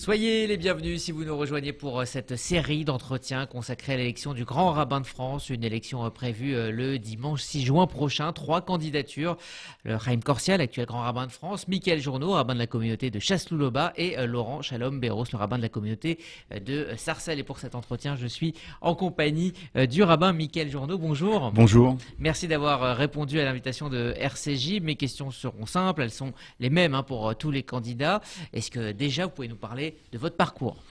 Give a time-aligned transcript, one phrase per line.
[0.00, 4.32] Soyez les bienvenus si vous nous rejoignez pour euh, cette série d'entretiens consacrés à l'élection
[4.32, 8.32] du Grand Rabbin de France, une élection euh, prévue euh, le dimanche 6 juin prochain.
[8.32, 9.36] Trois candidatures,
[9.84, 13.18] le Chaim Corsia, l'actuel Grand Rabbin de France, Michael Journeau, rabbin de la communauté de
[13.18, 16.18] Chasselouloba et Laurent Shalom Béros, le rabbin de la communauté
[16.50, 17.38] de Sarcelles.
[17.38, 19.52] Et pour cet entretien, je suis en compagnie
[19.90, 20.96] du rabbin Michael Journeau.
[20.96, 21.52] Bonjour.
[21.52, 21.98] Bonjour.
[22.18, 24.80] Merci d'avoir répondu à l'invitation de RCJ.
[24.80, 28.22] Mes questions seront simples, elles sont les mêmes hein, pour tous les candidats.
[28.54, 30.82] Est-ce que déjà vous pouvez nous parler de votre parcours.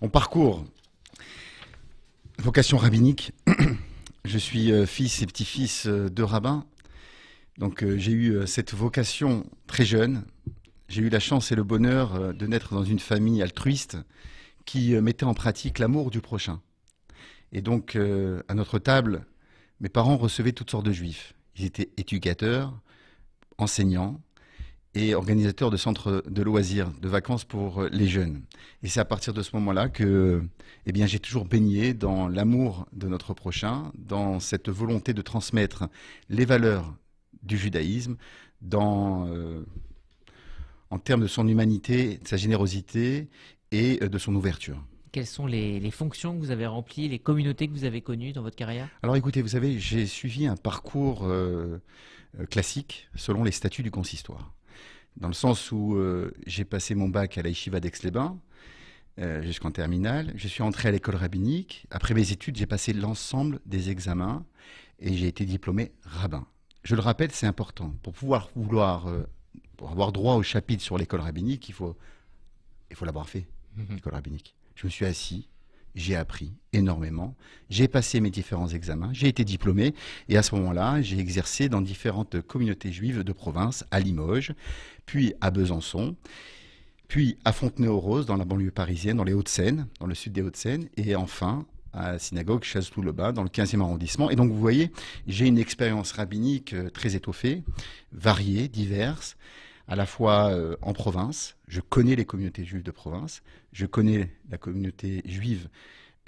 [0.00, 0.64] Mon parcours,
[2.38, 3.32] vocation rabbinique.
[4.24, 6.64] Je suis euh, fils et petit-fils euh, de rabbin.
[7.58, 10.24] Donc euh, j'ai eu cette vocation très jeune.
[10.88, 13.98] J'ai eu la chance et le bonheur de naître dans une famille altruiste
[14.64, 16.60] qui mettait en pratique l'amour du prochain.
[17.52, 19.24] Et donc à notre table,
[19.80, 21.34] mes parents recevaient toutes sortes de juifs.
[21.56, 22.78] Ils étaient éducateurs,
[23.56, 24.20] enseignants,
[24.94, 28.42] et organisateur de centres de loisirs, de vacances pour euh, les jeunes.
[28.82, 30.42] Et c'est à partir de ce moment-là que
[30.86, 35.88] eh bien, j'ai toujours baigné dans l'amour de notre prochain, dans cette volonté de transmettre
[36.28, 36.94] les valeurs
[37.42, 38.16] du judaïsme,
[38.60, 39.64] dans, euh,
[40.90, 43.28] en termes de son humanité, de sa générosité
[43.72, 44.82] et euh, de son ouverture.
[45.10, 48.42] Quelles sont les, fonctions que vous avez remplies, les communautés que vous avez connues dans
[48.42, 48.88] votre carrière?
[49.02, 51.24] Alors écoutez, vous savez, j'ai suivi un parcours
[52.50, 54.52] classique selon les statuts du consistoire
[55.16, 58.38] dans le sens où euh, j'ai passé mon bac à la Yeshiva d'Aix-les-Bains
[59.20, 60.32] euh, jusqu'en terminale.
[60.36, 61.86] Je suis entré à l'école rabbinique.
[61.90, 64.44] Après mes études, j'ai passé l'ensemble des examens
[64.98, 66.46] et j'ai été diplômé rabbin.
[66.82, 67.94] Je le rappelle, c'est important.
[68.02, 69.22] Pour pouvoir vouloir, euh,
[69.76, 71.96] pour avoir droit au chapitre sur l'école rabbinique, il faut,
[72.90, 73.94] il faut l'avoir fait, mhm.
[73.94, 74.54] l'école rabbinique.
[74.74, 75.48] Je me suis assis,
[75.94, 77.34] j'ai appris énormément.
[77.70, 79.94] J'ai passé mes différents examens, j'ai été diplômé
[80.28, 84.52] et à ce moment-là, j'ai exercé dans différentes communautés juives de province, à Limoges,
[85.06, 86.16] puis à Besançon,
[87.08, 90.88] puis à Fontenay-aux-Roses, dans la banlieue parisienne, dans les Hauts-de-Seine, dans le sud des Hauts-de-Seine,
[90.96, 94.30] et enfin à la synagogue Chazlou-le-Bas, dans le 15e arrondissement.
[94.30, 94.90] Et donc, vous voyez,
[95.26, 97.62] j'ai une expérience rabbinique euh, très étoffée,
[98.12, 99.36] variée, diverse,
[99.88, 104.30] à la fois euh, en province, je connais les communautés juives de province, je connais
[104.50, 105.68] la communauté juive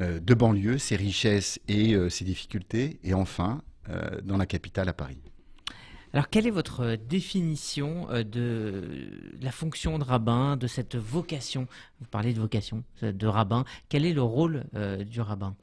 [0.00, 3.62] euh, de banlieue, ses richesses et ses difficultés, et enfin,
[4.24, 5.20] dans la capitale à Paris.
[6.16, 9.10] Alors, quelle est votre définition euh, de
[9.42, 11.66] la fonction de rabbin, de cette vocation?
[12.00, 13.66] Vous parlez de vocation, de rabbin.
[13.90, 15.54] Quel est le rôle euh, du rabbin?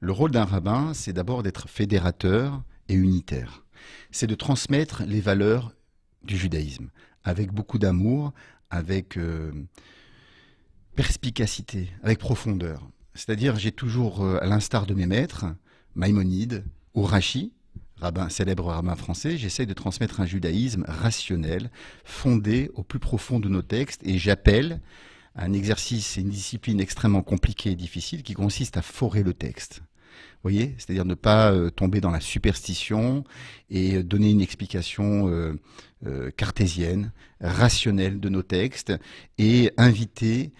[0.00, 3.64] Le rôle d'un rabbin, c'est d'abord d'être fédérateur et unitaire.
[4.10, 5.72] C'est de transmettre les valeurs
[6.24, 6.90] du judaïsme
[7.24, 8.32] avec beaucoup d'amour,
[8.70, 9.52] avec euh,
[10.94, 12.88] perspicacité, avec profondeur.
[13.14, 15.46] C'est-à-dire, j'ai toujours, à l'instar de mes maîtres,
[15.94, 16.64] Maïmonide
[16.94, 17.52] ou Rachi,
[18.00, 21.70] rabbin, célèbre rabbin français, j'essaye de transmettre un judaïsme rationnel,
[22.04, 24.80] fondé au plus profond de nos textes, et j'appelle
[25.36, 29.82] un exercice et une discipline extrêmement compliquée et difficile qui consiste à forer le texte.
[30.44, 33.24] C'est-à-dire ne pas euh, tomber dans la superstition
[33.68, 38.92] et euh, donner une explication euh, cartésienne, rationnelle de nos textes,
[39.38, 40.52] et inviter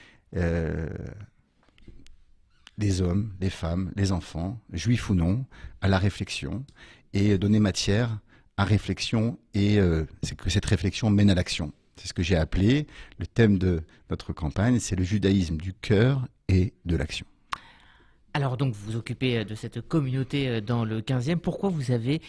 [2.78, 5.44] des hommes, des femmes, les enfants, juifs ou non,
[5.80, 6.64] à la réflexion
[7.14, 8.20] et donner matière
[8.56, 9.78] à réflexion et
[10.36, 11.72] que cette réflexion mène à l'action.
[11.96, 12.86] C'est ce que j'ai appelé
[13.18, 17.26] le thème de notre campagne, c'est le judaïsme du cœur et de l'action.
[18.32, 21.36] Alors donc vous vous occupez euh, de cette communauté euh, dans le 15e.
[21.36, 22.20] Pourquoi vous avez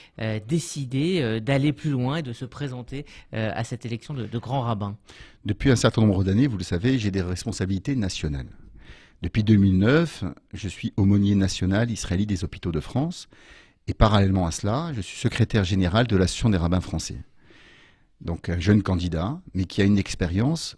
[0.47, 4.97] décidé d'aller plus loin et de se présenter à cette élection de, grand rabbin?
[5.45, 8.47] Depuis un certain nombre d'années, vous le savez, j'ai des responsabilités nationales.
[9.22, 10.23] Depuis 2009,
[10.53, 13.28] je suis aumônier national israélite des hôpitaux de France
[13.88, 17.17] et parallèlement à cela, je suis secrétaire général de l'Association des rabbins français.
[18.22, 20.78] Donc un jeune candidat, mais qui a une expérience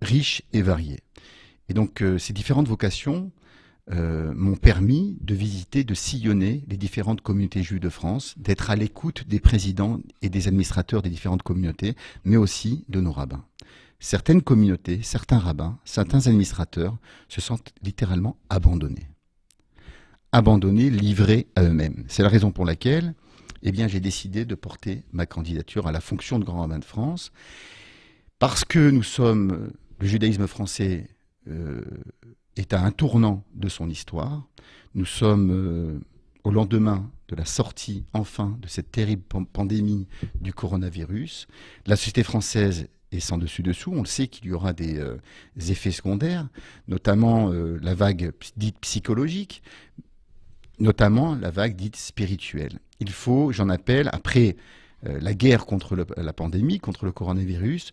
[0.00, 1.00] riche et variée.
[1.68, 3.32] Et donc euh, ces différentes vocations
[3.92, 8.76] euh, m'ont permis de visiter, de sillonner les différentes communautés juives de France, d'être à
[8.76, 11.94] l'écoute des présidents et des administrateurs des différentes communautés,
[12.24, 13.44] mais aussi de nos rabbins.
[13.98, 16.98] Certaines communautés, certains rabbins, certains administrateurs
[17.28, 19.08] se sentent littéralement abandonnés
[20.32, 22.04] abandonnés, livrés à eux-mêmes.
[22.08, 23.14] C'est la raison pour laquelle
[23.62, 26.84] eh bien, j'ai décidé de porter ma candidature à la fonction de grand rabbin de
[26.84, 27.32] France,
[28.38, 31.08] parce que nous sommes, le judaïsme français
[31.48, 31.80] euh,
[32.56, 34.46] est à un tournant de son histoire.
[34.94, 35.98] Nous sommes euh,
[36.44, 39.22] au lendemain de la sortie, enfin, de cette terrible
[39.52, 40.06] pandémie
[40.40, 41.48] du coronavirus.
[41.86, 43.92] La société française est sans dessus-dessous.
[43.92, 45.16] On le sait qu'il y aura des, euh,
[45.68, 46.48] effets secondaires,
[46.88, 49.62] notamment la vague dite psychologique,
[50.78, 52.78] notamment la vague dite spirituelle.
[53.00, 54.56] Il faut, j'en appelle, après
[55.06, 57.90] euh, la guerre contre la pandémie, contre le coronavirus,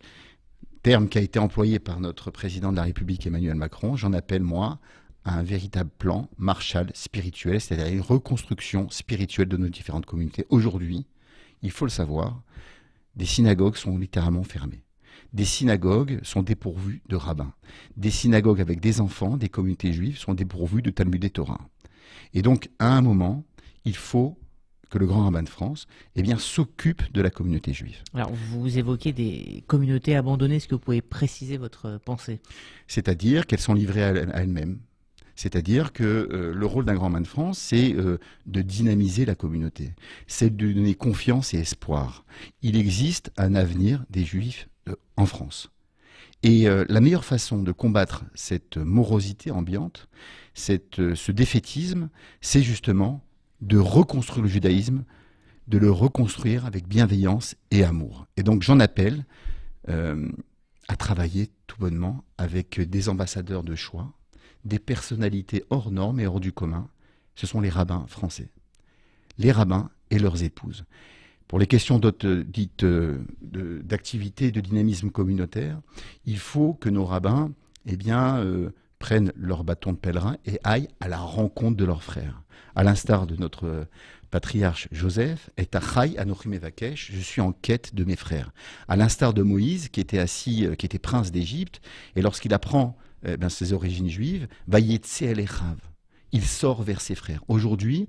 [0.84, 4.42] terme qui a été employé par notre président de la République Emmanuel Macron, j'en appelle
[4.42, 4.80] moi
[5.24, 10.44] à un véritable plan Marshall spirituel, c'est-à-dire une reconstruction spirituelle de nos différentes communautés.
[10.50, 11.06] Aujourd'hui,
[11.62, 12.42] il faut le savoir,
[13.16, 14.84] des synagogues sont littéralement fermées.
[15.32, 17.54] Des synagogues sont dépourvues de rabbins.
[17.96, 21.66] Des synagogues avec des enfants, des communautés juives, sont dépourvues de Talmud et Torah.
[22.34, 23.42] Et donc, à un moment,
[23.86, 24.36] il faut
[24.94, 27.96] que le grand rabbin de France eh bien, s'occupe de la communauté juive.
[28.14, 30.56] Alors, vous évoquez des communautés abandonnées.
[30.56, 32.38] Est-ce que vous pouvez préciser votre pensée?
[32.86, 34.78] C'est-à-dire qu'elles sont livrées à elles-mêmes.
[35.34, 39.34] C'est-à-dire que euh, le rôle d'un grand rabbin de France, c'est euh, de dynamiser la
[39.34, 39.94] communauté,
[40.28, 42.24] c'est de donner confiance et espoir.
[42.62, 45.70] Il existe un avenir des juifs euh, en France.
[46.44, 50.10] Et la meilleure façon de combattre cette morosité ambiante,
[50.52, 52.10] cette, ce défaitisme,
[52.42, 53.23] c'est justement
[53.64, 55.04] de reconstruire le judaïsme,
[55.68, 58.26] de le reconstruire avec bienveillance et amour.
[58.36, 59.24] Et donc j'en appelle
[59.88, 60.28] euh,
[60.88, 64.12] à travailler tout bonnement avec des ambassadeurs de choix,
[64.64, 66.88] des personnalités hors normes et hors du commun.
[67.34, 68.50] Ce sont les rabbins français.
[69.38, 70.84] Les rabbins et leurs épouses.
[71.48, 75.80] Pour les questions dites euh, d'activité, de, dynamisme communautaire,
[76.26, 77.50] il faut que nos rabbins
[77.86, 78.70] eh bien, euh,
[79.04, 82.40] prennent leur bâton de pèlerin et aillent à la rencontre de leurs frères.
[82.74, 83.86] À l'instar de notre
[84.30, 88.54] patriarche Joseph, est Achai Anochim Evakesh, je suis en quête de mes frères.
[88.88, 91.82] À l'instar de Moïse, qui était assis, euh, qui était prince d'Égypte,
[92.16, 92.96] et lorsqu'il apprend
[93.26, 94.48] eh ben, ses origines juives,
[96.32, 97.44] il sort vers ses frères.
[97.48, 98.08] Aujourd'hui,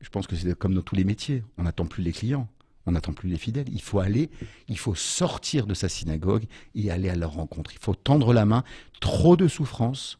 [0.00, 2.48] je pense que c'est comme dans tous les métiers, on n'attend plus les clients
[2.86, 3.68] on n'attend plus les fidèles.
[3.72, 4.30] Il faut aller,
[4.68, 6.44] il faut sortir de sa synagogue
[6.74, 7.72] et aller à leur rencontre.
[7.72, 8.64] Il faut tendre la main.
[9.00, 10.18] Trop de souffrance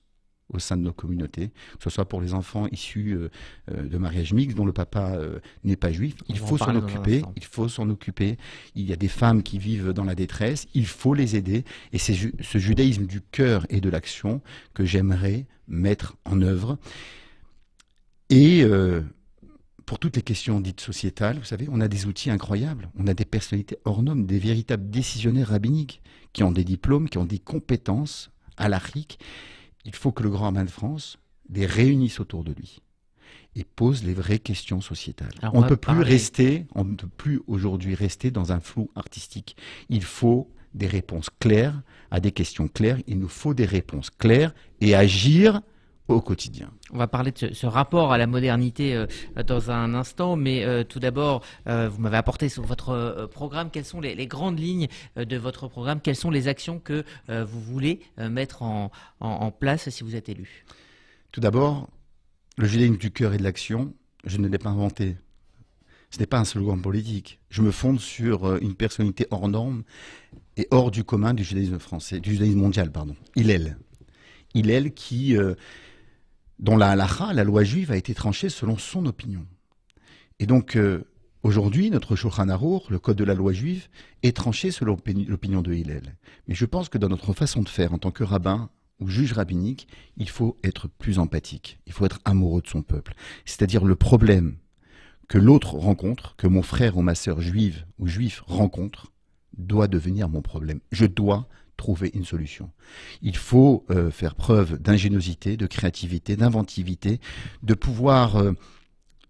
[0.51, 3.31] au sein de nos communautés, que ce soit pour les enfants issus euh,
[3.71, 6.17] euh, de mariage mixte dont le papa euh, n'est pas juif.
[6.29, 7.23] Il faut s'en occuper.
[7.37, 8.37] Il faut s'en occuper.
[8.75, 10.67] Il y a des femmes qui vivent dans la détresse.
[10.75, 11.65] Il faut les aider.
[11.93, 14.43] Et c'est ce judaïsme du cœur et de l'action
[14.75, 16.79] que j'aimerais mettre en œuvre.
[18.31, 18.65] Et
[19.87, 22.91] pour toutes les questions dites sociétales, vous savez, on a des outils incroyables.
[22.99, 26.03] On a des personnalités hors normes, des véritables décisionnaires rabbiniques
[26.33, 29.19] qui ont des diplômes, qui ont des compétences à l'Afrique.
[29.85, 31.19] Il faut que le grand rabbin de France
[31.51, 32.81] les réunisse autour de lui
[33.57, 35.35] et pose les vraies questions sociétales.
[35.53, 39.57] on ne peut plus rester, on ne peut plus aujourd'hui rester dans un flou artistique.
[39.91, 42.99] Il faut des réponses claires à des questions claires.
[43.07, 45.61] Il nous faut des réponses claires et agir
[46.09, 46.71] au quotidien.
[46.95, 49.07] On va parler de ce, rapport à la modernité euh,
[49.45, 53.85] dans un instant, mais euh, tout d'abord, euh, vous m'avez apporté sur votre programme, quelles
[53.85, 54.87] sont les, grandes lignes
[55.17, 58.91] de votre programme, quelles sont les actions que vous voulez mettre en,
[59.59, 60.65] place si vous êtes élu?
[61.33, 61.89] Tout d'abord,
[62.57, 63.93] le judaïsme du cœur et de l'action,
[64.25, 65.17] je ne l'ai pas inventé.
[66.11, 67.41] Ce n'est pas un slogan politique.
[67.51, 69.83] Je me fonde sur une personnalité hors norme
[70.57, 73.17] et hors du commun du judaïsme français, du judaïsme mondial, pardon.
[73.35, 73.77] Hillel.
[74.55, 75.37] Hillel qui
[76.59, 79.47] dont la halacha, la loi juive, a été tranchée selon son opinion.
[80.39, 81.05] Et donc, euh,
[81.43, 83.89] aujourd'hui, notre Shulchan Arour, le code de la loi juive,
[84.23, 84.97] est tranché selon
[85.29, 86.17] l'opinion de Hillel.
[86.49, 88.71] Mais je pense que dans notre façon de faire en tant que rabbin
[89.01, 93.15] ou juge rabbinique, il faut être plus empathique, il faut être amoureux de son peuple.
[93.45, 94.57] C'est-à-dire le problème
[95.29, 99.13] que l'autre rencontre, que mon frère ou ma sœur juive ou juif rencontre,
[99.57, 100.81] doit devenir mon problème.
[100.91, 102.71] Je dois trouver une solution.
[103.23, 107.21] Il faut euh, faire preuve d'ingéniosité, de créativité, d'inventivité,
[107.63, 108.53] de pouvoir euh,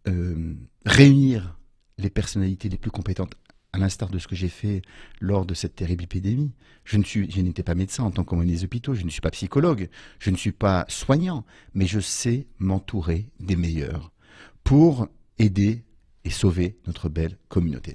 [0.09, 1.59] euh, réunir
[1.99, 3.35] les personnalités les plus compétentes
[3.73, 4.83] à l'instar de ce que j'ai fait
[5.21, 6.53] lors de cette terrible épidémie.
[6.85, 9.21] Je ne suis, je n'étais pas médecin en tant qu'homme des hôpitaux, je ne suis
[9.21, 9.89] pas psychologue,
[10.21, 14.13] je ne suis pas soignant, mais je sais m'entourer des meilleurs
[14.63, 15.09] pour
[15.39, 15.85] aider
[16.25, 17.95] et sauver notre belle communauté.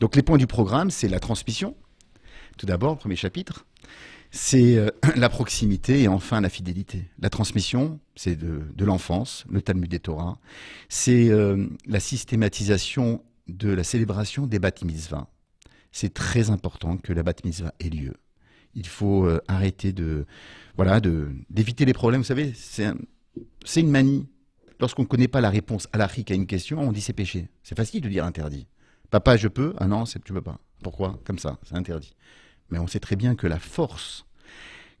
[0.00, 1.76] Donc les points du programme, c'est la transmission,
[2.56, 3.66] tout d'abord, premier chapitre,
[4.30, 7.04] c'est euh, la proximité et enfin la fidélité.
[7.20, 10.38] La transmission, c'est de, l'enfance, le Talmud des Torah.
[10.88, 14.72] C'est euh, la systématisation de la célébration des bat.
[15.92, 18.14] C'est très important que la bat mitzvah ait lieu.
[18.74, 20.26] Il faut euh, arrêter de,
[20.76, 22.22] voilà, d'éviter les problèmes.
[22.22, 24.26] Vous savez, c'est une manie.
[24.80, 27.48] Lorsqu'on ne connaît pas la réponse à l'Afrique à une question, on dit c'est péché.
[27.62, 28.66] C'est facile de dire interdit.
[29.10, 29.74] Papa, je peux?
[29.78, 30.58] Ah non, c'est tu peux pas.
[30.84, 32.14] Pourquoi Comme ça, c'est interdit.
[32.70, 34.26] Mais on sait très bien que la force,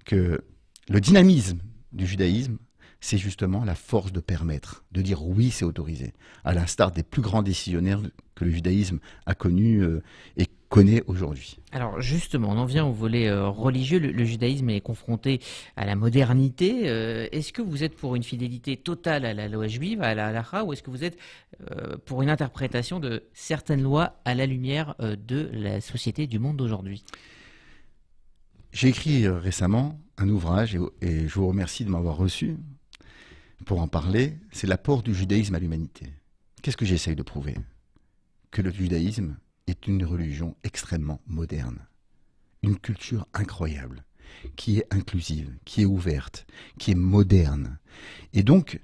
[0.06, 0.42] que
[0.88, 1.58] le dynamisme
[1.92, 2.56] du judaïsme,
[3.00, 7.20] c'est justement la force de permettre, de dire oui, c'est autorisé, à l'instar des plus
[7.20, 8.00] grands décisionnaires
[8.34, 10.02] que le judaïsme a connus euh,
[10.38, 11.56] et connaît aujourd'hui.
[11.70, 14.00] Alors justement, on en vient au volet euh, religieux.
[14.00, 15.40] Le, judaïsme est confronté
[15.76, 16.88] à la modernité.
[16.88, 20.26] Euh, est-ce que vous êtes pour une fidélité totale à la loi juive, à la
[20.26, 21.16] halakha, ou est-ce que vous êtes
[22.06, 27.04] pour une interprétation de certaines lois à la lumière de la société du monde d'aujourd'hui?
[28.72, 32.56] J'ai écrit récemment un ouvrage, et, je vous remercie de m'avoir reçu
[33.64, 36.06] pour en parler, c'est l'apport du judaïsme à l'humanité.
[36.62, 37.54] Qu'est-ce que j'essaye de prouver?
[38.50, 41.86] Que le judaïsme est une religion extrêmement moderne,
[42.62, 44.04] une culture incroyable,
[44.56, 46.46] qui est inclusive, qui est ouverte,
[46.78, 47.78] qui est moderne.
[48.32, 48.80] Et donc,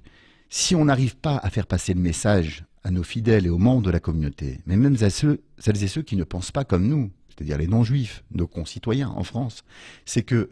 [0.49, 3.83] si on n'arrive pas à faire passer le message à nos fidèles et aux membres
[3.83, 7.11] de la communauté, mais même à celles et ceux qui ne pensent pas comme nous,
[7.29, 9.63] c'est-à-dire les non-juifs, nos concitoyens en France,
[10.05, 10.51] c'est que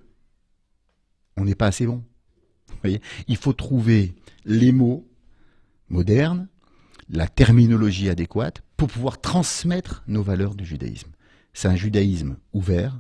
[1.38, 2.04] on n'est pas assez bon.
[3.28, 4.14] Il faut trouver
[4.46, 5.08] les mots
[5.90, 6.48] modernes,
[7.10, 11.12] la terminologie adéquate pour pouvoir transmettre nos valeurs du judaïsme.
[11.54, 13.00] C'est un judaïsme ouvert,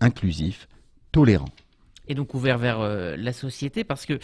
[0.00, 0.68] inclusif,
[1.12, 1.48] tolérant
[2.08, 4.18] et donc ouvert vers euh, la société parce que euh,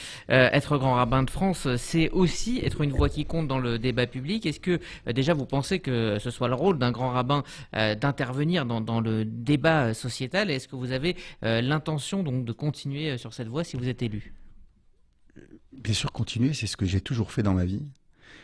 [0.53, 4.07] être grand rabbin de France, c'est aussi être une voix qui compte dans le débat
[4.07, 4.47] public.
[4.47, 8.67] Est-ce que euh, déjà vous pensez que ce soit le rôle d'un grand rabbin d'intervenir
[8.67, 10.51] dans, dans, le débat sociétal?
[10.51, 14.35] Est-ce que vous avez l'intention donc de continuer sur cette voie si vous êtes élu?
[15.73, 17.87] Bien sûr, continuer, c'est ce que j'ai toujours fait dans ma vie.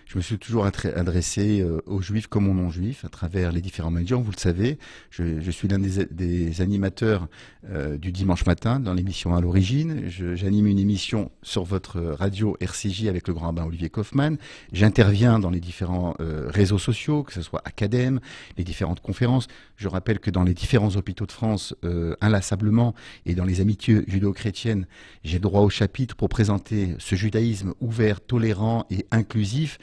[0.06, 3.90] Je me suis toujours adressé euh, aux juifs comme aux non-juifs à travers les différents
[3.90, 4.16] médias.
[4.16, 4.78] Vous le savez,
[5.10, 7.26] je, suis l'un des, animateurs
[7.68, 10.04] euh, du dimanche matin dans l'émission à l'origine.
[10.06, 14.38] J'anime une émission sur votre radio RCJ avec le grand rabbin Olivier Kaufmann.
[14.72, 18.20] J'interviens dans les différents euh, réseaux sociaux, que ce soit Acadème,
[18.56, 19.48] les différentes conférences.
[19.76, 21.74] Je rappelle que dans les différents hôpitaux de France,
[22.20, 22.94] inlassablement,
[23.26, 24.86] et dans les amitiés judéo-chrétiennes,
[25.24, 29.78] j'ai droit au chapitre pour présenter ce judaïsme ouvert, tolérant et inclusif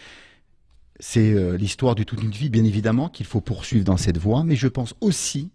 [1.04, 4.46] c'est euh, l'histoire de toute une vie, bien évidemment, qu'il faut poursuivre dans cette voie,
[4.46, 5.52] mais je pense aussi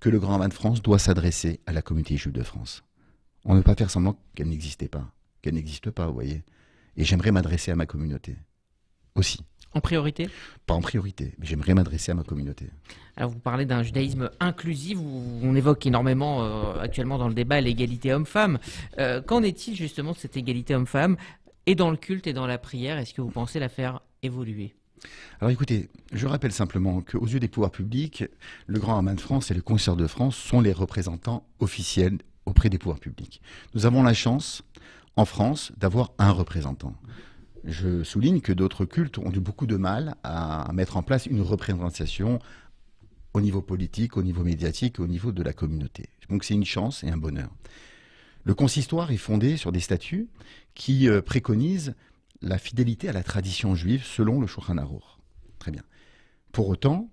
[0.00, 2.84] que le Grand Rabbin de France doit s'adresser à la communauté juive de France.
[3.46, 6.42] On ne peut pas faire semblant qu'elle n'existait pas, qu'elle n'existe pas, vous voyez.
[6.98, 8.36] Et j'aimerais m'adresser à ma communauté
[9.14, 9.40] aussi.
[9.72, 10.28] En priorité?
[10.66, 12.66] Pas en priorité, mais j'aimerais m'adresser à ma communauté.
[13.16, 18.12] Alors vous parlez d'un judaïsme inclusif, on évoque énormément euh, actuellement dans le débat l'égalité
[18.12, 18.58] homme-femme.
[18.98, 21.16] Euh, qu'en est-il justement de cette égalité homme-femme?
[21.64, 24.02] Et dans le culte et dans la prière Est-ce que vous pensez la faire
[25.40, 28.24] alors écoutez, je rappelle simplement qu'aux yeux des pouvoirs publics,
[28.66, 32.70] le Grand Rabbin de France et le Concert de France sont les représentants officiels auprès
[32.70, 33.42] des pouvoirs publics.
[33.74, 34.62] Nous avons la chance,
[35.16, 36.94] en France, d'avoir un représentant.
[37.64, 41.42] Je souligne que d'autres cultes ont eu beaucoup de mal à mettre en place une
[41.42, 42.38] représentation
[43.34, 46.08] au niveau politique, au niveau médiatique, au niveau de la communauté.
[46.30, 47.50] Donc c'est une chance et un bonheur.
[48.44, 50.28] Le consistoire est fondé sur des statuts
[50.74, 51.94] qui euh, préconisent
[52.46, 55.02] la fidélité à la tradition juive selon le Shulchan Aruch.
[55.58, 55.82] Très bien.
[56.52, 57.10] Pour autant,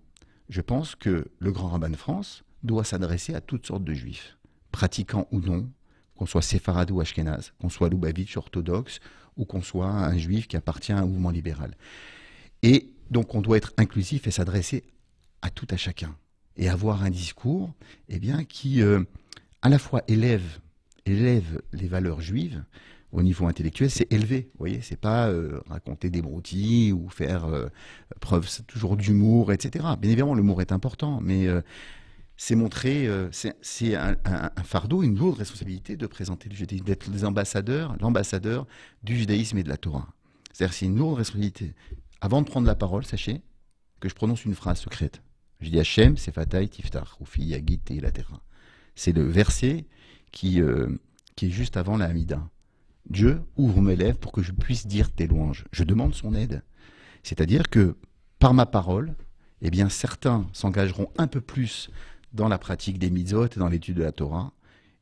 [0.50, 4.38] je pense que le grand rabbin de France doit s'adresser à toutes sortes de juifs,
[4.72, 5.70] pratiquants ou non,
[6.16, 9.00] qu'on soit séfarade ou ashkénaze, qu'on soit loubavitch orthodoxe
[9.36, 11.75] ou qu'on soit un juif qui appartient à un mouvement libéral.
[12.62, 14.84] Et donc on doit être inclusif et s'adresser
[15.42, 16.16] à tout à chacun
[16.56, 17.74] et avoir un discours
[18.10, 19.04] eh bien, qui euh,
[19.62, 20.60] à la fois élève,
[21.06, 22.63] élève les valeurs juives,
[23.13, 24.50] au niveau intellectuel, c'est élevé.
[24.53, 27.67] Vous voyez, c'est pas euh, raconter des broutilles ou faire euh,
[28.20, 29.86] preuve toujours d'humour, etc.
[30.00, 31.62] Bien évidemment, l'humour est important, mais euh,
[32.38, 34.17] c'est montrer, c'est un,
[34.63, 38.65] fardeau, une lourde responsabilité de présenter le judaïsme, d'être les ambassadeurs, l'ambassadeur
[39.03, 40.08] du judaïsme et de la Torah.
[40.51, 41.75] C'est-à-dire, c'est une lourde responsabilité.
[42.20, 43.41] Avant de prendre la parole, sachez
[44.00, 45.22] que je prononce une phrase secrète.
[45.62, 48.41] Je dis Hachem, c'est Fatah, Tiftar, ou Yagit et la Terra.
[48.96, 49.86] C'est le verset
[50.32, 50.60] qui,
[51.36, 52.50] qui est juste avant la Hamida.
[53.10, 55.66] Dieu, ouvre mes lèvres pour que je puisse dire tes louanges.
[55.72, 56.64] Je demande son aide.
[57.22, 57.96] C'est-à-dire que
[58.40, 59.16] par ma parole,
[59.62, 61.90] eh bien certains s'engageront un peu plus
[62.34, 64.52] dans la pratique des mitzvot et dans l'étude de la Torah,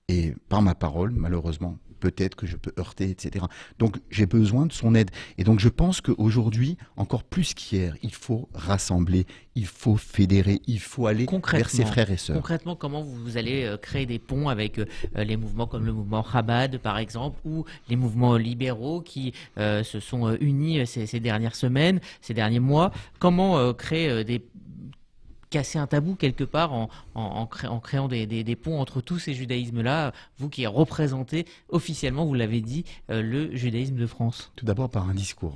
[0.08, 3.46] et par ma parole, malheureusement, peut-être que je peux heurter, etc.
[3.79, 5.12] Donc j'ai besoin de son aide.
[5.38, 10.79] Et donc je pense qu'aujourd'hui, encore plus qu'hier, il faut rassembler, il faut fédérer, il
[10.79, 12.36] faut aller vers ses frères et sœurs.
[12.36, 16.25] Concrètement, comment vous allez euh, créer des ponts avec euh, les mouvements comme le mouvement
[16.29, 21.55] Chabad, par exemple, ou les mouvements libéraux qui euh, se sont unis ces, ces, dernières
[21.55, 22.91] semaines, ces derniers mois?
[23.20, 24.41] Comment créer des
[25.51, 27.48] casser un tabou quelque part en,
[27.84, 33.22] créant des, ponts entre tous ces judaïsmes-là, vous qui représentez officiellement, vous l'avez dit, euh,
[33.22, 35.55] le judaïsme de France Tout d'abord par un discours.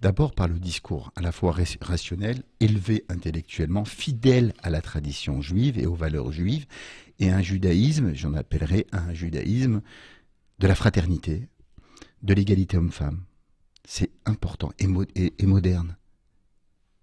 [0.00, 5.78] D'abord par le discours à la fois rationnel, élevé intellectuellement, fidèle à la tradition juive
[5.78, 6.66] et aux valeurs juives,
[7.20, 9.80] et un judaïsme, j'en appellerai un judaïsme
[10.58, 11.48] de la fraternité,
[12.22, 13.22] de l'égalité homme-femme.
[13.84, 15.96] C'est important et moderne.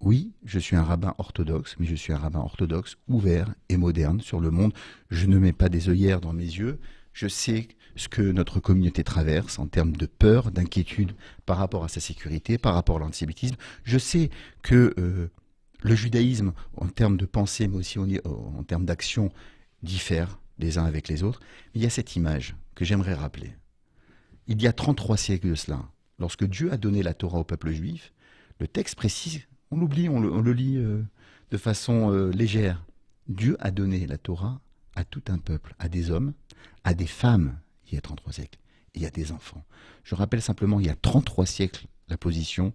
[0.01, 4.21] Oui, je suis un rabbin orthodoxe, mais je suis un rabbin orthodoxe ouvert et moderne
[4.21, 4.73] sur le monde.
[5.09, 6.79] Je ne mets pas des œillères dans mes yeux.
[7.11, 11.15] Je sais ce que notre communauté traverse en termes de peur, d'inquiétude
[11.45, 13.57] par rapport à sa sécurité, par rapport à l'antisémitisme.
[13.83, 14.29] Je sais
[14.61, 15.29] que euh,
[15.81, 19.31] le judaïsme, en termes de pensée, mais aussi en, termes d'action,
[19.83, 21.41] diffère les uns avec les autres.
[21.73, 23.51] il y a cette image que j'aimerais rappeler.
[24.47, 25.83] Il y a 33 siècles de cela,
[26.19, 28.13] lorsque Dieu a donné la Torah au peuple juif,
[28.59, 29.41] le texte précise,
[29.71, 31.03] on l'oublie, on, le, lit euh,
[31.51, 32.85] de façon euh, légère.
[33.27, 34.59] Dieu a donné la Torah
[34.95, 36.33] à tout un peuple, à des hommes,
[36.83, 37.57] à des femmes,
[37.87, 38.59] il y a 33 siècles,
[38.95, 39.63] et à des enfants.
[40.03, 42.73] Je rappelle simplement, il y a 33 siècles, la position,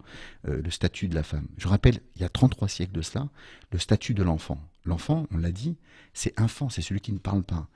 [0.48, 1.48] euh, le statut de la femme.
[1.58, 3.28] Je rappelle, il y a 33 siècles de cela,
[3.72, 4.60] le statut de l'enfant.
[4.84, 5.76] L'enfant, on l'a dit,
[6.12, 7.68] c'est enfant, c'est celui qui ne parle pas.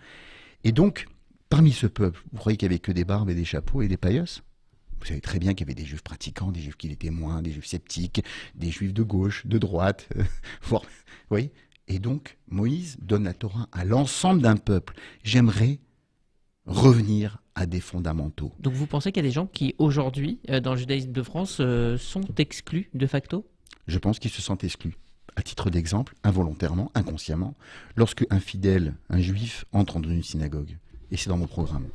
[0.63, 1.09] Et donc,
[1.49, 3.89] parmi ce peuple, vous croyez qu'il n'y avait que des barbes et des chapeaux et
[3.89, 4.43] des paillasses?
[5.00, 7.43] Vous savez très bien qu'il y avait des juifs pratiquants, des juifs qui l'étaient moins,
[7.43, 8.25] des juifs sceptiques,
[8.55, 10.09] des juifs de gauche, de droite,
[10.62, 10.83] voire,
[11.31, 11.50] oui.
[11.88, 14.95] Et donc, Moïse donne la Torah à l'ensemble d'un peuple.
[15.25, 15.78] J'aimerais
[16.67, 18.52] revenir à des fondamentaux.
[18.61, 21.23] Donc vous pensez qu'il y a des gens qui, aujourd'hui, euh, dans le judaïsme de
[21.23, 23.47] France, euh, sont exclus de facto?
[23.87, 24.95] Je pense qu'ils se sentent exclus.
[25.35, 27.57] À titre d'exemple, involontairement, inconsciemment,
[27.97, 30.76] lorsque un fidèle, un juif, entre dans une synagogue,
[31.11, 31.88] et c'est dans mon programme,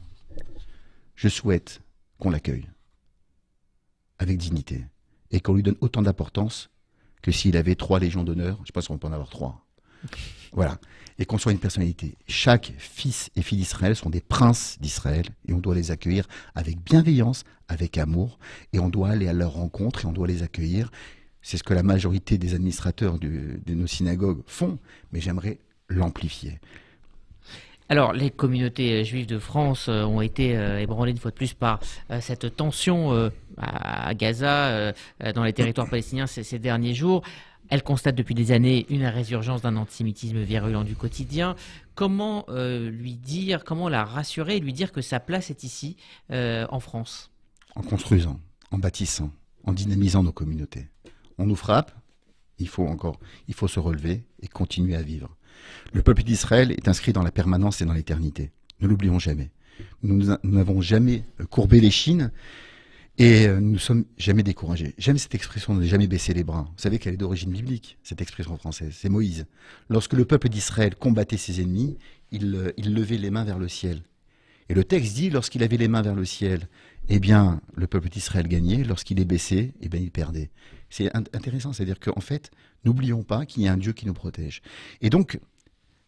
[1.15, 1.81] je souhaite
[2.17, 2.67] qu'on l'accueille
[4.23, 4.85] avec dignité
[5.31, 6.69] et qu'on lui donne autant d'importance
[7.21, 8.57] que s'il avait trois légions d'honneur.
[8.57, 9.65] Je ne sais pas si on peut en avoir trois.
[10.51, 10.79] Voilà.
[11.17, 12.17] Et qu'on soit une personnalité.
[12.27, 16.83] Chaque fils et fille d'Israël sont des princes d'Israël et on doit les accueillir avec
[16.83, 18.39] bienveillance, avec amour
[18.73, 20.91] et on doit aller à leur rencontre et on doit les accueillir.
[21.41, 24.79] C'est ce que la majorité des administrateurs de nos synagogues font,
[25.11, 26.59] mais j'aimerais l'amplifier.
[27.89, 31.35] Alors, les communautés euh, juives de France euh, ont été euh, ébranlées une fois de
[31.35, 31.79] plus par
[32.21, 34.93] cette tension à Gaza,
[35.33, 37.23] dans les territoires palestiniens ces, derniers jours.
[37.69, 41.55] Elles constatent depuis des années une résurgence d'un antisémitisme virulent du quotidien.
[41.95, 45.95] Comment lui dire, comment la rassurer et lui dire que sa place est ici,
[46.29, 47.31] en France?
[47.75, 48.39] En construisant,
[48.71, 49.31] en bâtissant,
[49.63, 50.87] en dynamisant nos communautés.
[51.37, 51.91] On nous frappe,
[52.59, 55.35] il faut encore, il faut se relever et continuer à vivre.
[55.93, 58.51] Le peuple d'Israël est inscrit dans la permanence et dans l'éternité.
[58.79, 59.51] Ne l'oublions jamais.
[60.03, 62.31] Nous n'avons jamais courbé les chines
[63.17, 64.95] et euh, nous ne sommes jamais découragés.
[64.97, 66.65] J'aime cette expression de jamais baisser les bras.
[66.75, 68.93] Vous savez qu'elle est d'origine biblique, cette expression française.
[68.97, 69.45] C'est Moïse.
[69.89, 71.97] Lorsque le peuple d'Israël combattait ses ennemis,
[72.31, 74.01] il, euh, il levait les mains vers le ciel.
[74.69, 76.67] Et le texte dit, lorsqu'il avait les mains vers le ciel,
[77.09, 78.83] eh bien, le peuple d'Israël gagnait.
[78.83, 80.49] Lorsqu'il les baissait, eh bien, il perdait.
[80.89, 82.49] C'est intéressant, c'est-à-dire qu'en fait,
[82.85, 84.61] n'oublions pas qu'il y a un Dieu qui nous protège.
[85.01, 85.39] Et donc,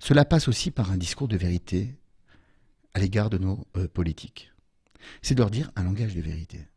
[0.05, 1.95] cela passe aussi par un discours de vérité
[2.93, 4.51] à l'égard de nos euh, politiques.
[5.23, 6.67] C'est de leur dire un langage de vérité.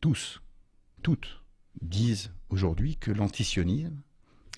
[0.00, 0.40] Tous,
[1.02, 1.42] toutes
[1.82, 4.00] disent aujourd'hui que l'antisionisme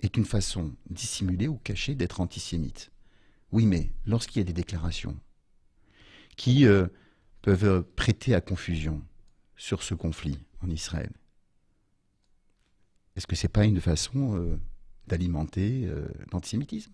[0.04, 2.92] est une façon dissimulée ou cachée d'être antisémite.
[3.50, 5.18] Oui, mais lorsqu'il y a des déclarations
[6.36, 6.86] qui euh,
[7.42, 9.02] peuvent prêter à confusion
[9.56, 11.10] sur ce conflit en Israël,
[13.18, 14.60] est-ce que ce n'est pas une façon euh,
[15.08, 16.92] d'alimenter euh, l'antisémitisme?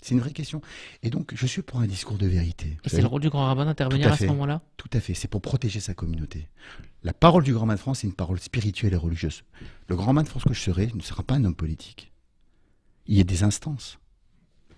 [0.00, 0.62] C'est une vraie question.
[1.02, 2.78] Et donc, je suis pour un discours de vérité.
[2.86, 4.62] C'est le rôle du grand rabbin d'intervenir à, ce moment-là?
[4.76, 6.48] Tout à fait, c'est pour protéger sa communauté.
[7.02, 9.42] La parole du grand rabbin de France, c'est une parole spirituelle et religieuse.
[9.88, 12.12] Le grand rabbin de France que je serai ne sera pas un homme politique.
[13.06, 13.98] Il y a des instances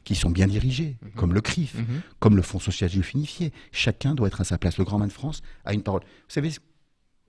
[0.04, 1.10] qui sont bien dirigées, mhm.
[1.16, 2.00] comme le CRIF, mhm.
[2.18, 3.52] comme le Fonds social juif unifié.
[3.72, 4.78] Chacun doit être à sa place.
[4.78, 6.02] Le grand rabbin de France a une parole.
[6.02, 6.52] Vous savez,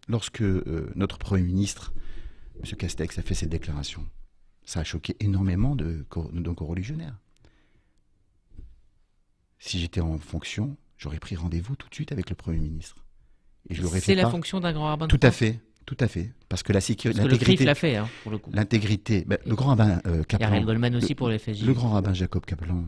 [0.07, 1.93] lorsque euh, notre Premier ministre
[2.63, 2.77] M.
[2.77, 4.07] Castex a fait cette déclaration.
[4.65, 7.17] Ça a choqué énormément de, de religionnaires.
[9.59, 13.05] Si j'étais en fonction, j'aurais pris rendez-vous tout de suite avec le Premier ministre.
[13.69, 15.07] Et je C'est la fonction d'un grand rabbin.
[15.07, 18.31] Tout à fait, tout à fait, parce que la sécurité, l'intégrité, l'a fait hein, pour
[18.31, 18.51] le coup.
[18.53, 20.61] L'intégrité, ben, le grand rabbin euh, Kaplan.
[20.61, 22.85] Goldman aussi pour les Le grand rabbin Jacob Kaplan,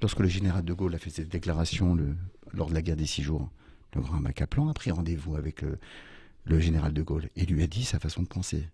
[0.00, 2.16] lorsque le général de Gaulle a fait cette déclaration le,
[2.52, 3.50] lors de la guerre des six jours,
[3.94, 5.78] le grand rabbin Kaplan a pris rendez-vous avec le,
[6.44, 8.68] le général de Gaulle et lui a dit sa façon de penser.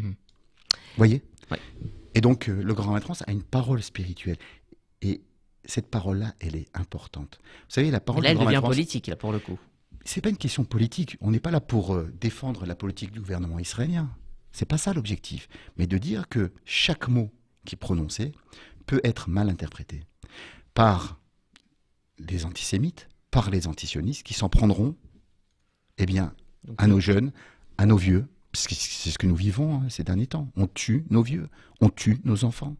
[0.00, 1.22] Vous voyez
[2.14, 4.36] Et donc, euh, le grand maître a une parole spirituelle.
[5.02, 5.22] Et
[5.64, 7.38] cette parole-là, elle est importante.
[7.42, 9.58] Vous savez, la parole là, elle devient politique, là, pour le coup.
[10.04, 11.16] C'est pas une question politique.
[11.20, 14.10] On n'est pas là pour euh, défendre la politique du gouvernement israélien.
[14.52, 15.48] C'est pas ça l'objectif.
[15.76, 17.30] Mais de dire que chaque mot
[17.64, 18.32] qui est prononcé
[18.86, 20.04] peut être mal interprété
[20.74, 21.18] par
[22.18, 24.94] les antisémites, par les antisionistes qui s'en prendront
[25.98, 26.34] eh bien,
[26.78, 27.32] à nos jeunes,
[27.78, 30.48] à nos vieux, c'est ce que nous vivons hein, ces derniers temps.
[30.56, 31.48] On tue nos vieux,
[31.80, 32.76] on tue nos enfants.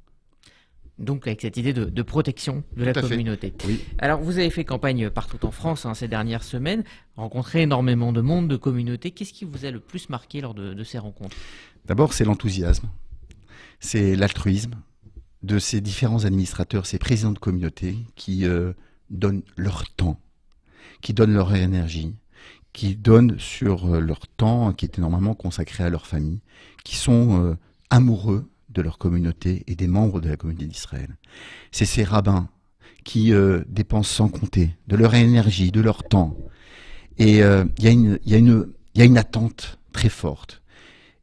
[0.98, 3.52] Donc avec cette idée de, protection de la communauté.
[3.98, 6.84] Alors vous avez fait campagne partout en France hein, ces dernières semaines,
[7.16, 9.10] rencontré énormément de monde, de communautés.
[9.10, 11.36] Qu'est-ce qui vous a le plus marqué lors de, ces rencontres?
[11.86, 12.88] D'abord c'est l'enthousiasme,
[13.80, 14.76] c'est l'altruisme
[15.42, 18.72] de ces différents administrateurs, ces présidents de communautés qui euh,
[19.10, 20.20] donnent leur temps,
[21.02, 22.14] qui donnent leur énergie,
[22.74, 26.40] qui donnent sur euh, leur temps qui était normalement consacré à leur famille,
[26.84, 27.56] qui sont euh,
[27.88, 31.16] amoureux de leur communauté et des membres de la communauté d'Israël.
[31.72, 32.48] C'est ces rabbins
[33.04, 36.36] qui euh, dépensent sans compter de leur énergie, de leur temps.
[37.18, 40.62] Et euh, il y, y, y, a une attente très forte.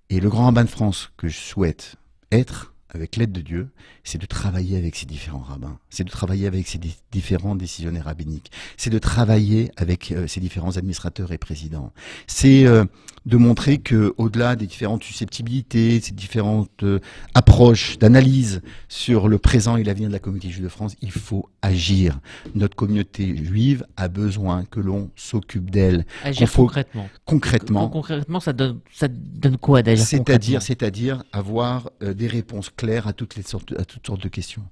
[0.09, 1.95] Et le grand rabbin de France que je souhaite
[2.31, 3.69] être, avec l'aide de Dieu,
[4.03, 6.79] c'est de travailler avec ces différents rabbins, c'est de travailler avec ces
[7.11, 11.93] différents décisionnaires rabbiniques, c'est de travailler avec euh, ces différents administrateurs et présidents,
[12.27, 12.83] c'est euh,
[13.25, 16.99] de montrer que au-delà des différentes susceptibilités, ces différentes euh,
[17.33, 21.49] approches d'analyse sur le présent et l'avenir de la communauté juive de France, il faut
[21.61, 22.19] agir.
[22.55, 26.05] Notre communauté juive a besoin que l'on s'occupe d'elle.
[26.23, 27.09] Agir concrètement.
[27.25, 27.89] Concrètement.
[27.89, 33.35] Concrètement, ça donne, ça donne quoi d'agir C'est-à-dire, c'est-à-dire avoir des réponses claires à toutes
[33.35, 34.65] les sortes à toutes sortes de questions.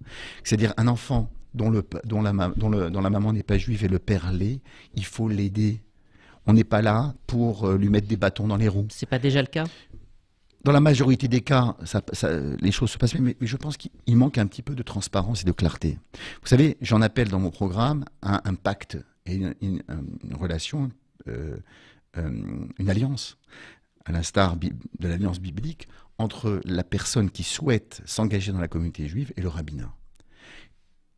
[0.43, 3.83] C'est-à-dire un enfant dont, le, dont, la, dont, le, dont la maman n'est pas juive
[3.83, 4.59] et le père l'est,
[4.95, 5.81] il faut l'aider.
[6.47, 8.87] On n'est pas là pour euh, lui mettre des bâtons dans les roues.
[8.89, 9.65] C'est pas déjà le cas?
[10.63, 12.01] Dans la majorité des cas, ça,
[12.59, 15.43] les choses se passent bien, mais, je pense qu'il manque un petit peu de transparence
[15.43, 15.97] et de clarté.
[16.41, 19.81] Vous savez, j'en appelle dans mon programme un, un pacte et une, une,
[20.33, 20.91] relation,
[21.29, 21.57] euh,
[22.17, 23.37] euh, une alliance,
[24.05, 25.87] à l'instar de l'alliance biblique,
[26.19, 29.93] entre la personne qui souhaite s'engager dans la communauté juive et le rabbinat.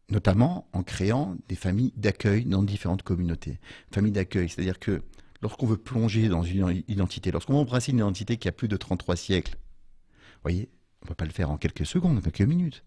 [0.09, 3.59] Notamment en créant des familles d'accueil dans différentes communautés.
[3.91, 5.01] Familles d'accueil, c'est-à-dire que
[5.41, 8.77] lorsqu'on veut plonger dans une identité, lorsqu'on veut embrasser une identité qui a plus de
[8.77, 10.69] 33 siècles, vous voyez,
[11.01, 12.83] on ne peut pas le faire en quelques secondes, en quelques minutes.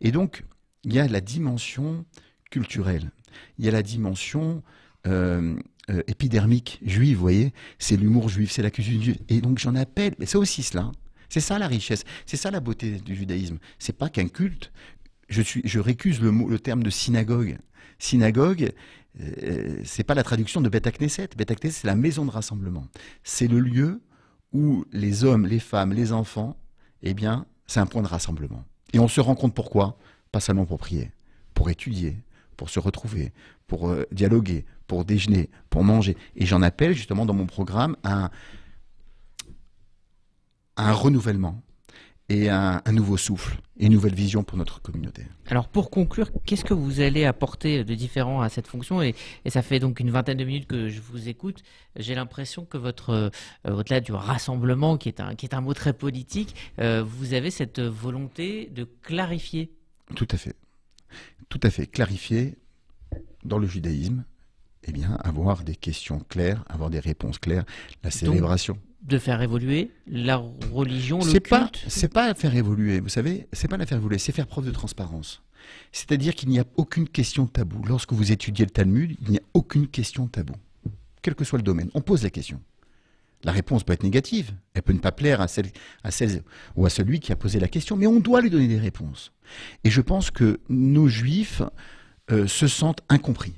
[0.00, 0.44] Et donc,
[0.84, 2.04] il y a la dimension
[2.50, 3.10] culturelle,
[3.58, 4.62] il y a la dimension
[5.06, 5.56] euh,
[5.90, 9.18] euh, épidermique juive, vous voyez, c'est l'humour juif, c'est la cuisine juive.
[9.28, 10.92] Et donc j'en appelle, mais c'est aussi cela,
[11.28, 13.58] c'est ça la richesse, c'est ça la beauté du judaïsme.
[13.78, 14.72] C'est pas qu'un culte.
[15.28, 17.58] Je, suis, je récuse le, mot, le terme de synagogue.
[17.98, 18.72] Synagogue,
[19.20, 21.30] euh, c'est pas la traduction de Beth Knesset.
[21.36, 22.86] Beth Knesset, c'est la maison de rassemblement.
[23.24, 24.02] C'est le lieu
[24.52, 26.56] où les hommes, les femmes, les enfants,
[27.02, 28.64] eh bien, c'est un point de rassemblement.
[28.92, 29.98] Et on se rend compte pourquoi?
[30.32, 31.12] Pas seulement pour prier,
[31.54, 32.18] pour étudier,
[32.56, 33.32] pour se retrouver,
[33.66, 36.16] pour euh, dialoguer, pour déjeuner, pour manger.
[36.36, 38.30] Et j'en appelle justement dans mon programme un
[40.76, 41.62] un renouvellement
[42.28, 45.22] et un, nouveau souffle et une nouvelle vision pour notre communauté.
[45.46, 49.14] Alors pour conclure, qu'est-ce que vous allez apporter de différent à cette fonction et,
[49.46, 51.62] ça fait donc une vingtaine de minutes que je vous écoute.
[51.94, 53.30] J'ai l'impression que votre euh,
[53.64, 57.50] au-delà du rassemblement, qui est un qui est un mot très politique, euh, vous avez
[57.50, 59.70] cette volonté de clarifier.
[60.16, 60.56] Tout à fait,
[61.48, 62.58] tout à fait clarifier
[63.44, 64.24] dans le judaïsme.
[64.88, 67.64] Eh bien, avoir des questions claires, avoir des réponses claires,
[68.04, 70.36] la célébration de faire évoluer la
[70.72, 74.18] religion, le culte pas, C'est pas faire évoluer, vous savez, c'est pas la faire évoluer,
[74.18, 75.42] c'est faire preuve de transparence.
[75.92, 77.82] C'est-à-dire qu'il n'y a aucune question tabou.
[77.86, 80.54] Lorsque vous étudiez le Talmud, il n'y a aucune question tabou.
[81.22, 82.60] Quel que soit le domaine, on pose la question.
[83.44, 85.70] La réponse peut être négative, elle peut ne pas plaire à celle,
[86.02, 86.42] à celle
[86.74, 89.32] ou à celui qui a posé la question, mais on doit lui donner des réponses.
[89.84, 91.62] Et je pense que nos juifs
[92.32, 93.54] euh, se sentent incompris,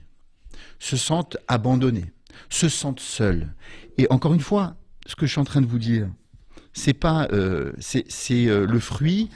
[0.79, 2.13] se sentent abandonnés,
[2.51, 3.55] se sentent seuls.
[3.97, 4.77] Et encore une fois,
[5.09, 6.09] ce que je suis en train de vous dire,
[6.75, 9.31] c'est pas, euh, c'est euh, le fruit,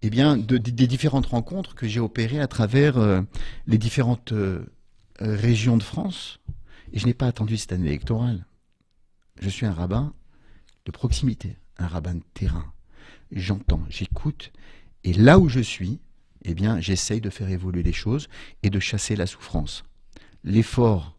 [0.00, 3.20] eh bien, de, des différentes rencontres que j'ai opérées à travers euh,
[3.66, 4.32] les différentes
[5.20, 6.40] régions de France.
[6.92, 8.46] Et je n'ai pas attendu cette année électorale.
[9.40, 10.14] Je suis un rabbin
[10.86, 12.72] de proximité, un rabbin de terrain.
[13.30, 14.50] J'entends, j'écoute,
[15.04, 16.00] et là où je suis,
[16.44, 18.28] eh bien, j'essaye de faire évoluer les choses
[18.62, 19.84] et de chasser la souffrance.
[20.42, 21.18] L'effort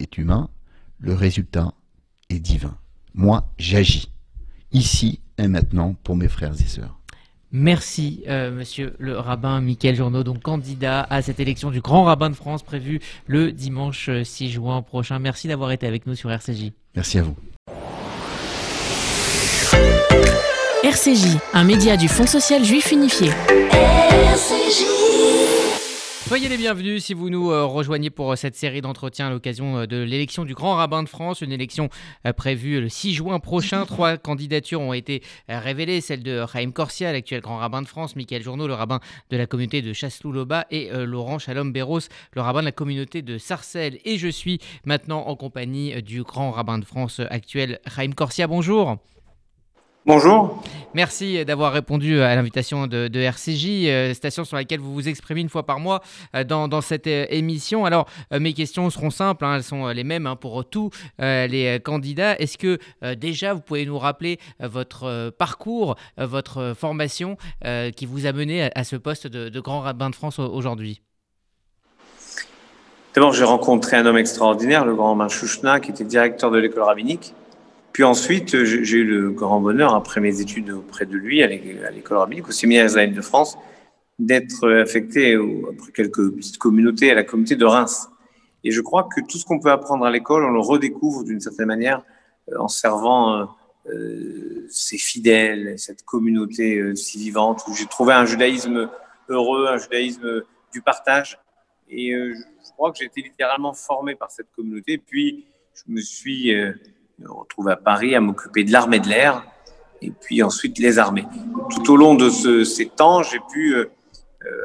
[0.00, 0.50] est humain,
[0.98, 1.72] le résultat
[2.28, 2.76] est divin.
[3.18, 4.12] Moi, j'agis
[4.70, 7.00] ici et maintenant pour mes frères et sœurs.
[7.50, 12.30] Merci, euh, monsieur le rabbin Michael Journeau, donc candidat à cette élection du grand rabbin
[12.30, 15.18] de France prévue le dimanche 6 juin prochain.
[15.18, 16.70] Merci d'avoir été avec nous sur RCJ.
[16.94, 17.34] Merci à vous.
[20.84, 23.30] RCJ, un média du Fonds social juif unifié.
[26.28, 29.78] Soyez les bienvenus si vous nous euh, rejoignez pour euh, cette série d'entretiens à l'occasion
[29.78, 31.88] euh, de l'élection du Grand Rabbin de France, une élection
[32.36, 33.86] prévue le 6 juin prochain.
[33.86, 38.42] Trois candidatures ont été révélées, celle de Chaim Corsia, l'actuel Grand Rabbin de France, Michael
[38.42, 42.00] Journeau, le rabbin de la communauté de Chasselouloba et Laurent Shalom Béros,
[42.34, 43.98] le rabbin de la communauté de Sarcelles.
[44.04, 48.46] Et je suis maintenant en compagnie du Grand Rabbin de France actuel, Chaim Corsia.
[48.46, 48.98] Bonjour.
[50.08, 50.62] Bonjour.
[50.94, 55.50] Merci d'avoir répondu à l'invitation de, RCJ, euh, station sur laquelle vous vous exprimez une
[55.50, 56.00] fois par mois
[56.34, 57.84] euh, dans, cette euh, émission.
[57.84, 62.38] Alors, mes questions seront simples, hein, elles sont les mêmes hein, pour tous les candidats.
[62.38, 62.78] Est-ce que
[63.16, 67.36] déjà vous pouvez nous rappeler votre parcours, votre formation
[67.94, 71.02] qui vous a mené à, ce poste de, grand rabbin de France aujourd'hui?
[73.14, 76.84] D'abord, j'ai rencontré un homme extraordinaire, le grand rabbin Chouchna, qui était directeur de l'école
[76.84, 77.34] rabbinique
[77.92, 82.18] Puis ensuite, j'ai eu le grand bonheur, après mes études auprès de lui, à l'école
[82.18, 83.58] rabbinique, au séminaire israélien de France,
[84.18, 88.08] d'être affecté, après quelques petites communautés, à la communauté de Reims.
[88.64, 91.40] Et je crois que tout ce qu'on peut apprendre à l'école, on le redécouvre d'une
[91.40, 92.02] certaine manière
[92.50, 93.44] euh, en servant euh,
[93.88, 98.90] euh, ces fidèles, cette communauté si vivante, où j'ai trouvé un judaïsme
[99.28, 101.38] heureux, un judaïsme du partage.
[101.88, 104.98] Et je crois que j'ai été littéralement formé par cette communauté.
[104.98, 106.52] Puis, je me suis
[107.26, 109.44] retrouvé à Paris à m'occuper de l'armée de l'air
[110.02, 111.26] et puis ensuite les armées.
[111.70, 113.76] Tout au long de ce, ces temps, j'ai pu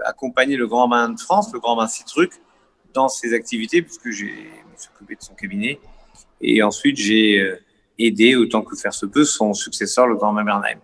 [0.06, 2.32] accompagner le grand bain de France, le grand bain Citruc,
[2.94, 5.80] dans ses activités, puisque j'ai me occupé de son cabinet.
[6.42, 7.60] Et ensuite, j'ai euh,
[7.98, 10.80] aidé, autant que faire se peut, son successeur, le grand Bernheim.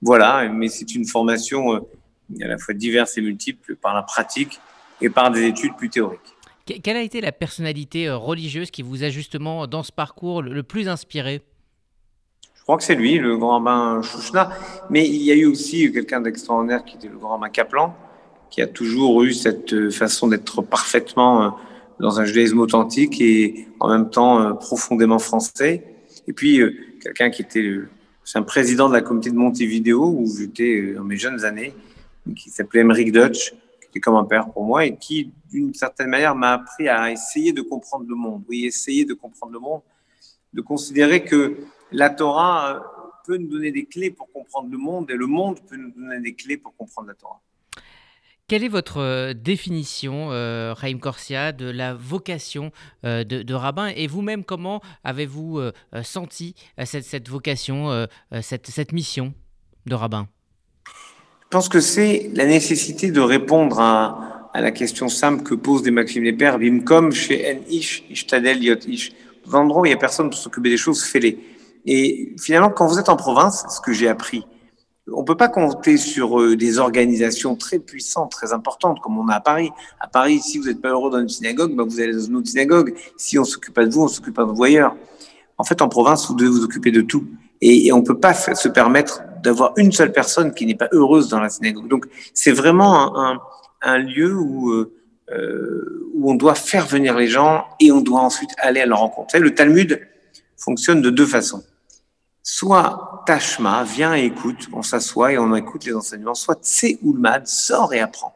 [0.00, 1.80] Voilà, mais c'est une formation euh,
[2.42, 4.60] à la fois diverse et multiple par la pratique
[5.00, 6.20] et par des études plus théoriques.
[6.82, 10.62] Quelle a été la personnalité euh, religieuse qui vous a justement, dans ce parcours, le
[10.62, 11.42] plus inspiré?
[12.54, 14.50] Je crois que c'est lui, le grand bain Chouchna.
[14.90, 17.94] Mais il y a eu aussi quelqu'un d'extraordinaire qui était le grand bain Kaplan,
[18.50, 21.48] qui a toujours eu cette façon d'être parfaitement euh,
[22.00, 25.84] dans un judaïsme authentique et en même temps euh, profondément français.
[26.26, 27.72] Et puis, euh, quelqu'un qui était,
[28.24, 31.72] c'est un président de la communauté de Montevideo où j'étais dans mes jeunes années,
[32.36, 33.54] qui s'appelait Emmerich Dutch,
[34.00, 37.62] comme un père pour moi et qui, d'une certaine manière, m'a appris à essayer de
[37.62, 38.44] comprendre le monde.
[38.48, 39.82] Oui, essayer de comprendre le monde,
[40.52, 41.56] de considérer que
[41.92, 42.82] la Torah
[43.26, 46.20] peut nous donner des clés pour comprendre le monde et le monde peut nous donner
[46.20, 47.40] des clés pour comprendre la Torah.
[48.48, 52.72] Quelle est votre euh, définition, euh, Raïm Corsia, de la vocation
[53.04, 55.60] euh, de, rabbin Et vous-même, comment avez-vous
[56.02, 58.06] senti cette, vocation,
[58.40, 59.34] cette, mission
[59.84, 60.28] de rabbin?
[61.50, 65.90] Je pense que c'est la nécessité de répondre à, la question simple que posent des
[65.90, 69.12] maximes des pères, comme chez En Ish, Ishtadel Yot Ish.
[69.46, 71.38] Dans l'endroit où il n'y a personne pour s'occuper des choses, fais-les.
[71.86, 74.44] Et finalement, quand vous êtes en province, ce que j'ai appris,
[75.10, 79.36] on peut pas compter sur euh, des organisations très puissantes, très importantes, comme on a
[79.36, 79.70] à Paris.
[80.00, 82.36] À Paris, si vous n'êtes pas heureux dans une synagogue, bah vous allez dans une
[82.36, 82.94] autre synagogue.
[83.16, 84.94] Si on s'occupe pas de vous, on s'occupe pas de vous ailleurs.
[85.56, 87.24] En fait, en province, vous devez vous occuper de tout.
[87.62, 91.40] Et, on peut pas se permettre d'avoir une seule personne qui n'est pas heureuse dans
[91.40, 91.88] la synagogue.
[91.88, 93.40] Donc, c'est vraiment un,
[93.82, 94.92] un, lieu où, euh,
[95.30, 98.98] euh, où on doit faire venir les gens et on doit ensuite aller à leur
[98.98, 99.38] rencontre.
[99.38, 100.00] Le Talmud
[100.56, 101.62] fonctionne de deux façons
[102.50, 107.92] soit Tashma, viens et écoute, on s'assoit et on écoute les enseignements, soit Tseoulmad, sort
[107.92, 108.34] et apprend.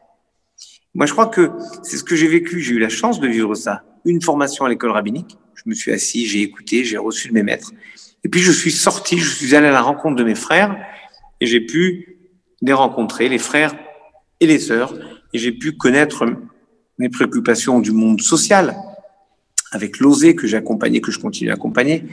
[0.94, 1.50] Moi, je crois que
[1.82, 2.60] c'est ce que j'ai vécu.
[2.60, 3.84] J'ai eu la chance de vivre ça.
[4.04, 5.38] Une formation à l'école rabbinique.
[5.54, 7.72] Je me suis assis, j'ai écouté, j'ai reçu de mes maîtres.
[8.22, 10.76] Et puis, je suis sorti, je suis allé à la rencontre de mes frères
[11.42, 12.18] et j'ai pu
[12.61, 13.74] les rencontrer, les frères
[14.38, 14.94] et les sœurs.
[15.33, 16.24] Et j'ai pu connaître
[16.98, 18.76] mes préoccupations du monde social
[19.72, 22.05] avec l'osé que j'ai accompagné, que je continue à accompagner.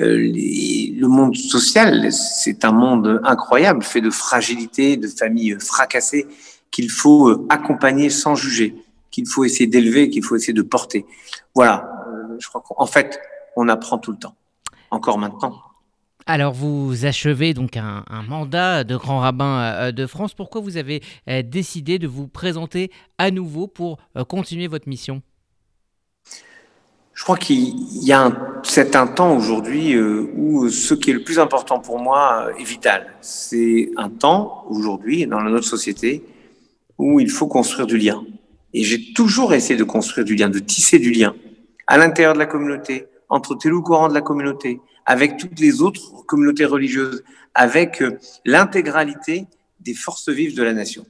[0.00, 6.26] Euh, le monde social, c'est un monde incroyable, fait de fragilité, de familles fracassées,
[6.72, 8.74] qu'il faut accompagner sans juger,
[9.12, 11.06] qu'il faut essayer d'élever, qu'il faut essayer de porter.
[11.54, 13.20] Voilà, euh, je crois qu'en fait,
[13.54, 14.34] on apprend tout le temps,
[14.90, 15.60] encore maintenant.
[16.26, 20.34] Alors vous achevez donc un, mandat de grand rabbin de France.
[20.34, 21.02] Pourquoi vous avez
[21.44, 25.22] décidé de vous présenter à nouveau pour continuer votre mission?
[27.14, 31.14] Je crois qu'il y a un, c'est un temps aujourd'hui euh, où ce qui est
[31.14, 33.14] le plus important pour moi euh, est vital.
[33.20, 36.24] C'est un temps aujourd'hui dans notre société
[36.98, 38.24] où il faut construire du lien.
[38.72, 41.34] Et j'ai toujours essayé de construire du lien, de tisser du lien
[41.86, 45.82] à l'intérieur de la communauté, entre tel ou courant de la communauté, avec toutes les
[45.82, 49.46] autres communautés religieuses, avec euh, l'intégralité
[49.80, 51.04] des forces vives de la nation.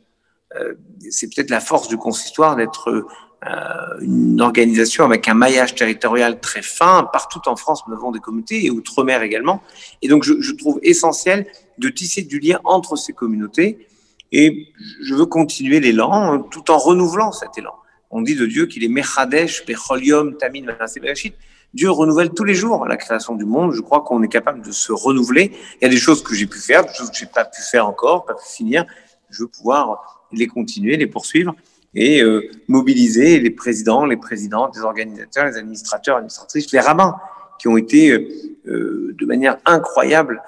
[1.10, 3.06] c'est peut-être la force du consistoire d'être
[3.46, 7.08] euh, une organisation avec un maillage territorial très fin.
[7.12, 9.62] Partout en France, nous avons des communautés et outre-mer également.
[10.00, 13.86] Et donc, je, je, trouve essentiel de tisser du lien entre ces communautés.
[14.32, 14.68] Et
[15.02, 17.74] je veux continuer l'élan hein, tout en renouvelant cet élan.
[18.10, 20.64] On dit de Dieu qu'il est Mechadesh, Becholium, Tamin,
[21.02, 21.34] Bereshit.
[21.74, 23.72] Dieu renouvelle tous les jours la création du monde.
[23.72, 25.50] Je crois qu'on est capable de se renouveler.
[25.80, 27.60] Il y a des choses que j'ai pu faire, des choses que j'ai pas pu
[27.60, 28.86] faire encore, pas pu finir.
[29.28, 31.54] Je veux pouvoir les continuer, les poursuivre
[31.96, 37.16] et euh, mobiliser les présidents, les présidentes, les organisateurs, les administrateurs, administratrices, les rabbins
[37.58, 38.28] qui ont été euh,
[38.66, 40.42] euh, de manière incroyable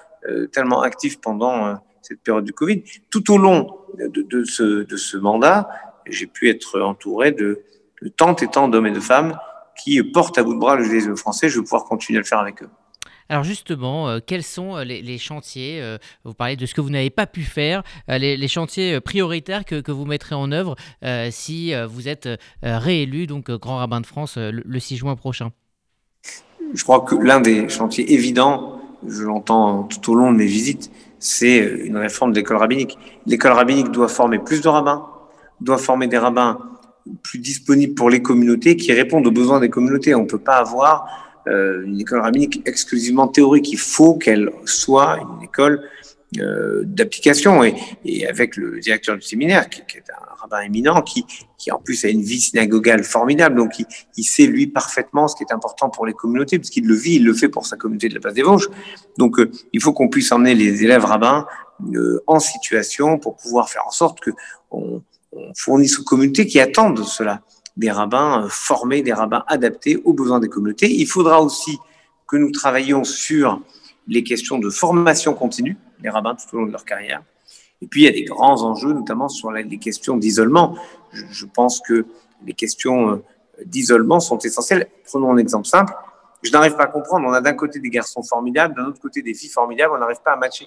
[0.50, 2.82] tellement actifs pendant cette période du Covid.
[3.10, 5.68] Tout au long de, de, ce, de ce mandat,
[6.04, 7.60] j'ai pu être entouré de,
[8.02, 9.38] de tant et tant d'hommes et de femmes
[9.82, 11.48] qui portent à bout de bras le judaïsme français.
[11.48, 12.68] Je vais pouvoir continuer à le faire avec eux.
[13.28, 16.90] Alors justement, euh, quels sont euh, les, chantiers euh, Vous parlez de ce que vous
[16.90, 20.76] n'avez pas pu faire, les, chantiers prioritaires que, vous mettrez en œuvre
[21.30, 22.28] si vous êtes
[22.62, 25.50] réélu, donc grand rabbin de France, le, 6 juin prochain?
[26.74, 30.90] Je crois que l'un des chantiers évidents, je l'entends tout au long de mes visites,
[31.18, 32.98] c'est une réforme de l'école rabbinique.
[33.26, 35.06] L'école rabbinique doit former plus de rabbins,
[35.60, 36.58] doit former des rabbins
[37.22, 40.14] plus disponibles pour les communautés, qui répondent aux besoins des communautés.
[40.14, 43.72] On ne peut pas avoir euh, une école rabbinique exclusivement théorique.
[43.72, 45.82] Il faut qu'elle soit une école
[46.40, 47.62] euh, d'application.
[47.62, 51.24] Et, et, avec le directeur du séminaire, qui, qui est un rabbin éminent, qui,
[51.56, 55.36] qui en plus a une vie synagogale formidable, donc il, il, sait lui parfaitement ce
[55.36, 57.76] qui est important pour les communautés, parce qu'il le vit, il le fait pour sa
[57.76, 58.68] communauté de la place des Vosges.
[59.18, 61.46] Donc euh, il faut qu'on puisse emmener les élèves rabbins
[61.94, 64.30] euh, en situation pour pouvoir faire en sorte que
[64.72, 65.02] on,
[65.37, 67.42] on fournisse aux communautés qui attendent cela
[67.77, 70.90] des rabbins euh, formés, des rabbins adaptés aux besoins des communautés.
[70.90, 71.79] Il faudra aussi
[72.27, 73.61] que nous travaillions sur
[74.09, 77.22] les questions de formation continue des rabbins tout au long de leur carrière.
[77.83, 80.79] Et puis, il y a des grands enjeux, notamment sur les questions d'isolement.
[81.12, 82.07] Je, pense que
[82.44, 83.25] les questions euh,
[83.64, 84.88] d'isolement sont essentielles.
[85.05, 85.92] Prenons un exemple simple.
[86.42, 87.27] Je n'arrive pas à comprendre.
[87.29, 89.92] On a d'un côté des garçons formidables, d'un autre côté des filles formidables.
[89.94, 90.66] On n'arrive pas à matcher.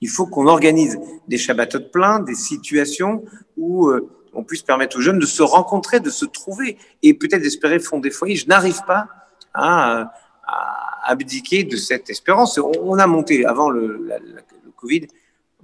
[0.00, 3.24] Il faut qu'on organise des Shabbatot pleins, des situations
[3.56, 7.42] où euh, on puisse permettre aux jeunes de se rencontrer, de se trouver et peut-être
[7.42, 8.36] d'espérer fonder des foyers.
[8.36, 9.08] Je n'arrive pas
[9.52, 10.12] à,
[10.46, 12.58] à, abdiquer de cette espérance.
[12.58, 14.42] On, a monté avant le, le,
[14.76, 15.08] Covid,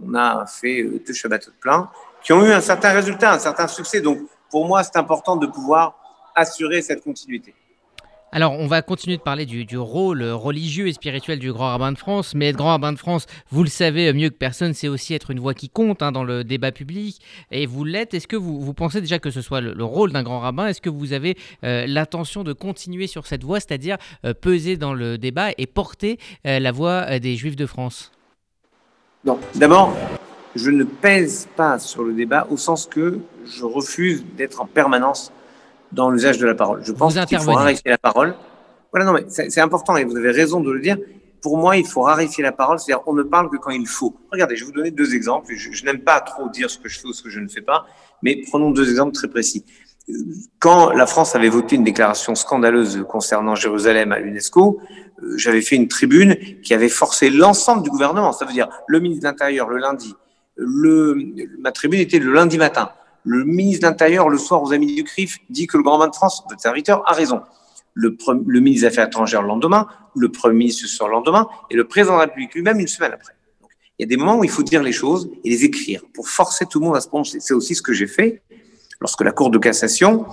[0.03, 1.91] on a fait euh, deux Shabbatot pleins
[2.23, 4.01] qui ont eu un certain résultat, un certain succès.
[4.03, 4.19] Donc
[4.51, 5.99] pour moi, c'est important de pouvoir
[6.35, 7.55] assurer cette continuité.
[8.37, 11.97] Alors, on va continuer de parler du, rôle religieux et spirituel du grand rabbin de
[11.97, 15.15] France, mais être grand rabbin de France, vous le savez mieux que personne, c'est aussi
[15.15, 17.19] être une voix qui compte hein, dans le débat public,
[17.51, 18.13] et vous l'êtes.
[18.13, 20.67] Est-ce que vous, pensez déjà que ce soit le, le rôle d'un grand rabbin?
[20.67, 23.97] Est-ce que vous avez euh, l'intention de continuer sur cette voie, c'est-à-dire
[24.27, 28.13] euh, peser dans le débat et porter euh, la voix des Juifs de France?
[29.25, 29.97] Non, d'abord,
[30.55, 35.33] je ne pèse pas sur le débat au sens que je refuse d'être en permanence
[35.93, 36.81] dans l'usage de la parole.
[36.85, 38.35] Je pense qu'il faut raréfier la parole.
[38.93, 40.97] Voilà, non, mais c'est important et vous avez raison de le dire.
[41.43, 44.17] Pour moi, il faut raréfier la parole, c'est-à-dire on ne parle que quand il faut.
[44.33, 45.53] Regardez, je vais vous donner deux exemples.
[45.55, 47.49] Je, je n'aime pas trop dire ce que je fais ou ce que je ne
[47.49, 47.87] fais pas,
[48.23, 49.65] mais prenons deux exemples très précis.
[50.61, 54.81] Quand la France avait voté une déclaration scandaleuse concernant Jérusalem à l'UNESCO,
[55.23, 58.33] euh, j'avais fait une tribune qui avait forcé l'ensemble du gouvernement.
[58.33, 60.15] Ça veut dire le ministre de l'Intérieur le lundi.
[60.57, 61.17] Le,
[61.61, 62.91] ma tribune était le lundi matin
[63.27, 66.09] le ministre de l'Intérieur, le soir aux Amis du CRIF, dit que le grand bain
[66.09, 67.43] de France, votre serviteur, a raison.
[67.93, 71.75] Le, le, ministre des Affaires étrangères le lendemain, le Premier ministre soir le lendemain, et
[71.75, 73.35] le président de la République lui-même une semaine après.
[73.61, 76.03] Donc, il y a des moments où il faut dire les choses et les écrire
[76.15, 77.41] pour forcer tout le monde à se prononcer.
[77.41, 78.43] C'est aussi ce que j'ai fait
[79.01, 80.27] lorsque la Cour de cassation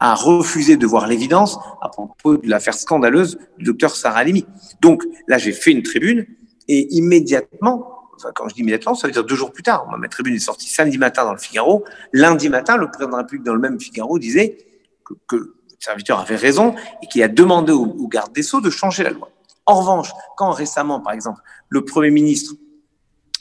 [0.00, 4.46] a refusé de voir l'évidence à propos de l'affaire scandaleuse du docteur Sarah Halimi.
[4.80, 6.26] Donc là, j'ai fait une tribune
[6.68, 7.97] et immédiatement,
[8.34, 9.86] Quand je dis immédiatement, ça veut dire deux jours plus tard.
[9.98, 11.84] Ma tribune est sortie samedi matin dans le Figaro.
[12.12, 14.58] Lundi matin, le président de la République dans le même Figaro disait
[15.04, 18.70] que, que le serviteur avait raison et qu'il a demandé au, garde des Sceaux de
[18.70, 19.30] changer la loi.
[19.66, 22.54] En revanche, quand récemment, par exemple, le Premier ministre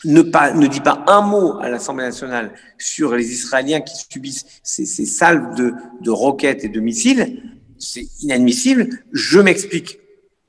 [0.05, 4.85] ne, ne dit pas un mot à l'Assemblée nationale sur les Israéliens qui subissent ces,
[4.85, 8.89] salves de roquettes et de missiles, c'est inadmissible.
[9.11, 9.99] Je m'explique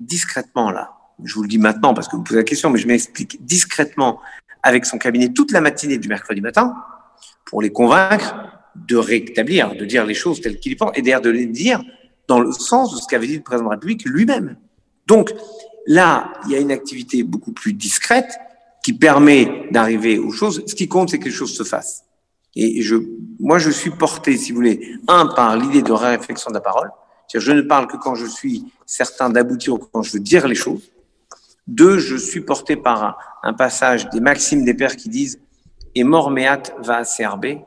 [0.01, 2.87] discrètement là je vous le dis maintenant parce que vous posez la question, mais je
[2.87, 4.21] m'explique discrètement
[4.63, 6.75] avec son cabinet toute la matinée du mercredi matin
[7.45, 8.35] pour les convaincre
[8.75, 11.83] de rétablir, de dire les choses telles qu'il pense et d'ailleurs de les dire
[12.29, 14.57] dans le sens de ce qu'avait dit le président de la République lui-même.
[15.07, 15.33] Donc
[15.87, 18.39] là, il y a une activité beaucoup plus discrète
[18.85, 20.63] qui permet d'arriver aux choses.
[20.67, 22.05] Ce qui compte, c'est que les choses se fassent.
[22.55, 22.97] Et je,
[23.41, 26.91] moi, je suis porté, si vous voulez, un, par l'idée de réflexion de la parole.
[27.33, 30.55] Je ne parle que quand je suis certain d'aboutir ou quand je veux dire les
[30.55, 30.91] choses.
[31.69, 35.39] Deux, je suis porté par un, passage des maximes des pères qui disent
[35.95, 37.59] Et morméat va CRB,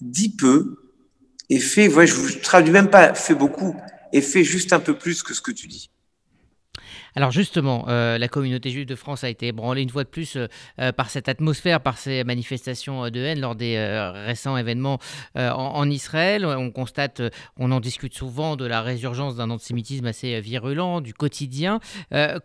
[0.00, 0.76] dit peu
[1.50, 3.76] et fait, ouais, je ne traduis même pas fait beaucoup,
[4.12, 5.90] et fait juste un peu plus que ce que tu dis.
[7.16, 10.36] Alors justement, euh, la communauté juive de France a été ébranlée une fois de plus
[10.36, 14.98] euh, par cette atmosphère, par ces manifestations de haine lors des euh, récents événements
[15.36, 16.44] en, Israël.
[16.44, 17.22] On constate,
[17.56, 21.78] on en discute souvent de la résurgence d'un antisémitisme assez virulent, du quotidien.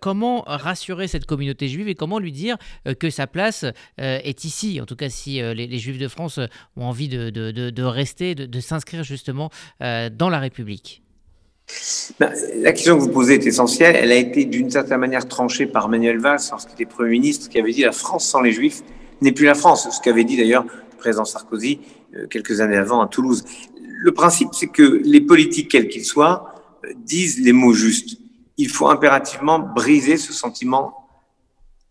[0.01, 2.57] comment rassurer cette communauté juive et comment lui dire
[2.99, 3.65] que sa place
[3.97, 4.81] est ici?
[4.81, 6.39] En tout cas, si les, juifs de France
[6.75, 9.49] ont envie de rester, de, s'inscrire justement
[9.79, 11.01] dans la République.
[12.19, 13.95] Ben, la question que vous posez est essentielle.
[13.95, 17.59] Elle a été d'une certaine manière tranchée par Manuel Valls lorsqu'il était Premier ministre, qui
[17.59, 18.81] avait dit la France sans les Juifs
[19.21, 19.87] n'est plus la France.
[19.89, 21.79] Ce qu'avait dit d'ailleurs le président Sarkozy
[22.15, 23.43] euh, quelques années avant à Toulouse.
[23.77, 26.55] Le principe, c'est que les politiques, quels qu'ils soient,
[26.85, 28.17] euh, disent les mots justes.
[28.57, 31.07] Il faut impérativement briser ce sentiment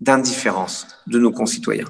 [0.01, 1.89] d'indifférence de nos concitoyens.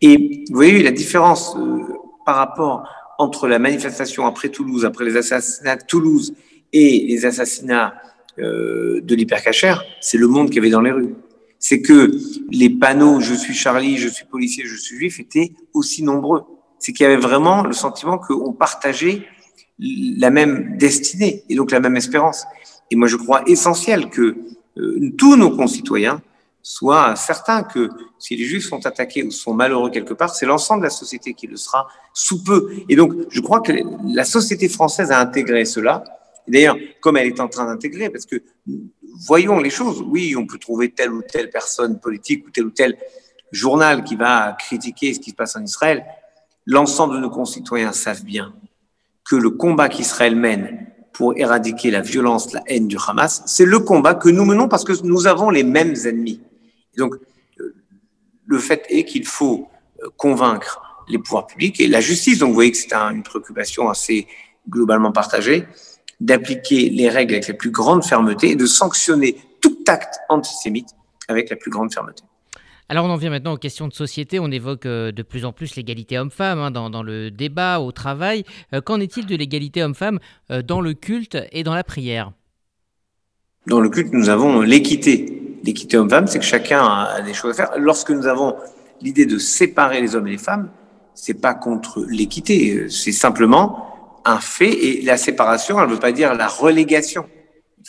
[0.00, 1.82] Et vous voyez la différence euh,
[2.24, 6.34] par rapport entre la manifestation après Toulouse, après les assassinats de Toulouse
[6.72, 7.94] et les assassinats
[8.38, 11.14] euh, de l'hypercachère, c'est le monde qu'il y avait dans les rues.
[11.58, 12.12] c'est que
[12.50, 16.42] les panneaux je suis Charlie, je suis policier, je suis juif étaient aussi nombreux.
[16.78, 19.22] C'est qu'il y avait vraiment le sentiment qu'on partageait
[19.78, 22.44] la même destinée et donc la même espérance.
[22.90, 24.36] Et moi, je crois essentiel que
[24.78, 26.22] euh, tous nos concitoyens
[26.62, 30.80] soient certains que si les juifs sont attaqués ou sont malheureux quelque part, c'est l'ensemble
[30.80, 32.70] de la société qui le sera sous peu.
[32.88, 33.72] Et donc, je crois que
[34.06, 36.04] la société française a intégré cela.
[36.48, 38.42] D'ailleurs, comme elle est en train d'intégrer, parce que
[39.26, 40.02] voyons les choses.
[40.06, 42.96] Oui, on peut trouver telle ou telle personne politique ou tel ou tel
[43.52, 46.04] journal qui va critiquer ce qui se passe en Israël.
[46.66, 48.54] L'ensemble de nos concitoyens savent bien
[49.24, 53.80] que le combat qu'Israël mène pour éradiquer la violence, la haine du Hamas, c'est le
[53.80, 56.40] combat que nous menons parce que nous avons les mêmes ennemis.
[56.96, 57.16] Donc,
[58.46, 59.68] le fait est qu'il faut
[60.02, 63.88] euh, convaincre les pouvoirs publics et la justice, donc vous voyez que c'est une préoccupation
[63.88, 64.26] assez
[64.68, 65.66] globalement partagée,
[66.20, 70.88] d'appliquer les règles avec la plus grande fermeté et de sanctionner tout acte antisémite
[71.28, 72.22] avec la plus grande fermeté.
[72.90, 74.40] Alors on en vient maintenant aux questions de société.
[74.40, 78.44] On évoque euh, de plus en plus l'égalité homme-femme hein, dans, le débat, au travail.
[78.72, 80.18] Euh, qu'en est-il de l'égalité homme-femme
[80.50, 82.32] euh, dans le culte et dans la prière?
[83.66, 85.58] Dans le culte, nous avons l'équité.
[85.64, 87.78] L'équité homme-femme, c'est que chacun a des choses à faire.
[87.78, 88.56] Lorsque nous avons
[89.02, 90.70] l'idée de séparer les hommes et les femmes,
[91.14, 94.70] c'est pas contre l'équité, c'est simplement un fait.
[94.70, 97.28] Et la séparation, elle ne veut pas dire la relégation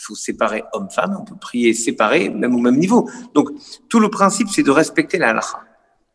[0.00, 3.10] faut séparer homme-femme, on peut prier séparés, même au même niveau.
[3.34, 3.50] Donc,
[3.88, 5.62] tout le principe, c'est de respecter la halakha.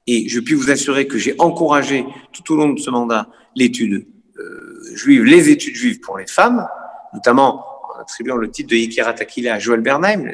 [0.07, 4.07] Et je puis vous assurer que j'ai encouragé tout au long de ce mandat l'étude
[4.39, 6.68] euh, juive, les études juives pour les femmes,
[7.13, 10.34] notamment en attribuant le titre de Yikira Takila à Joël Bernheim, la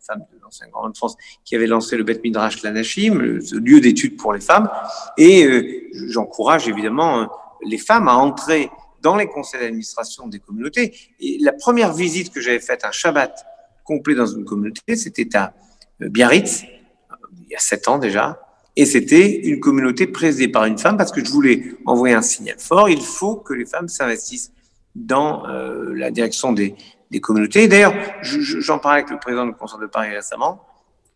[0.00, 3.80] femme de l'ancien grand de France, qui avait lancé le Bet Midrash Lanashim, le lieu
[3.80, 4.70] d'étude pour les femmes.
[5.16, 7.26] Et euh, j'encourage évidemment euh,
[7.64, 8.70] les femmes à entrer
[9.02, 10.94] dans les conseils d'administration des communautés.
[11.20, 13.44] Et la première visite que j'avais faite, un Shabbat
[13.84, 15.54] complet dans une communauté, c'était à
[16.02, 18.40] euh, Biarritz, euh, il y a sept ans déjà,
[18.76, 22.56] et c'était une communauté présidée par une femme parce que je voulais envoyer un signal
[22.58, 22.88] fort.
[22.88, 24.52] Il faut que les femmes s'investissent
[24.94, 26.74] dans euh, la direction des,
[27.10, 27.68] des communautés.
[27.68, 30.64] D'ailleurs, j'en parlais avec le président du Conseil de Paris récemment.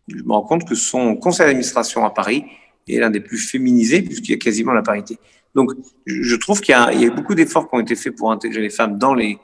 [0.08, 2.44] Je me rends compte que son conseil d'administration à Paris
[2.88, 5.18] est l'un des plus féminisés puisqu'il y a quasiment la parité.
[5.54, 5.70] Donc,
[6.06, 8.98] je trouve qu'il y, a beaucoup d'efforts qui ont été faits pour intégrer les femmes
[8.98, 9.38] dans les,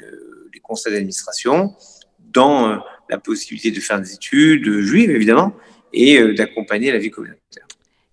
[0.00, 1.74] euh, les conseils d'administration,
[2.32, 2.76] dans euh,
[3.10, 5.52] la possibilité de faire des études juives, évidemment,
[5.92, 7.64] et euh, d'accompagner la vie communautaire.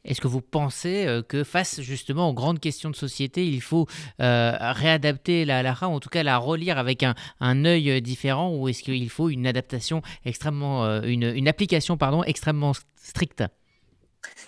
[0.03, 3.87] Est-ce que vous pensez que face justement aux grandes questions de société, il faut
[4.19, 8.67] réadapter la halakha, ou en tout cas la relire avec un, un œil différent, ou
[8.67, 13.45] est-ce qu'il faut une adaptation extrêmement, une, une, application pardon, extrêmement stricte?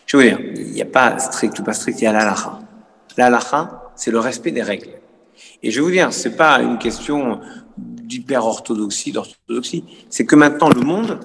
[0.07, 2.25] Je veux dire, il n'y a pas strict ou pas strict, il y a la
[3.17, 3.39] La
[3.95, 4.89] c'est le respect des règles.
[5.63, 7.39] Et je vais vous dire, c'est pas une question
[7.77, 9.85] d'hyper-orthodoxie, d'orthodoxie.
[10.09, 11.19] C'est que maintenant, le monde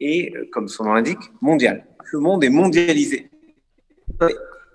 [0.00, 1.86] est, comme son nom l'indique, mondial.
[2.12, 3.30] Le monde est mondialisé.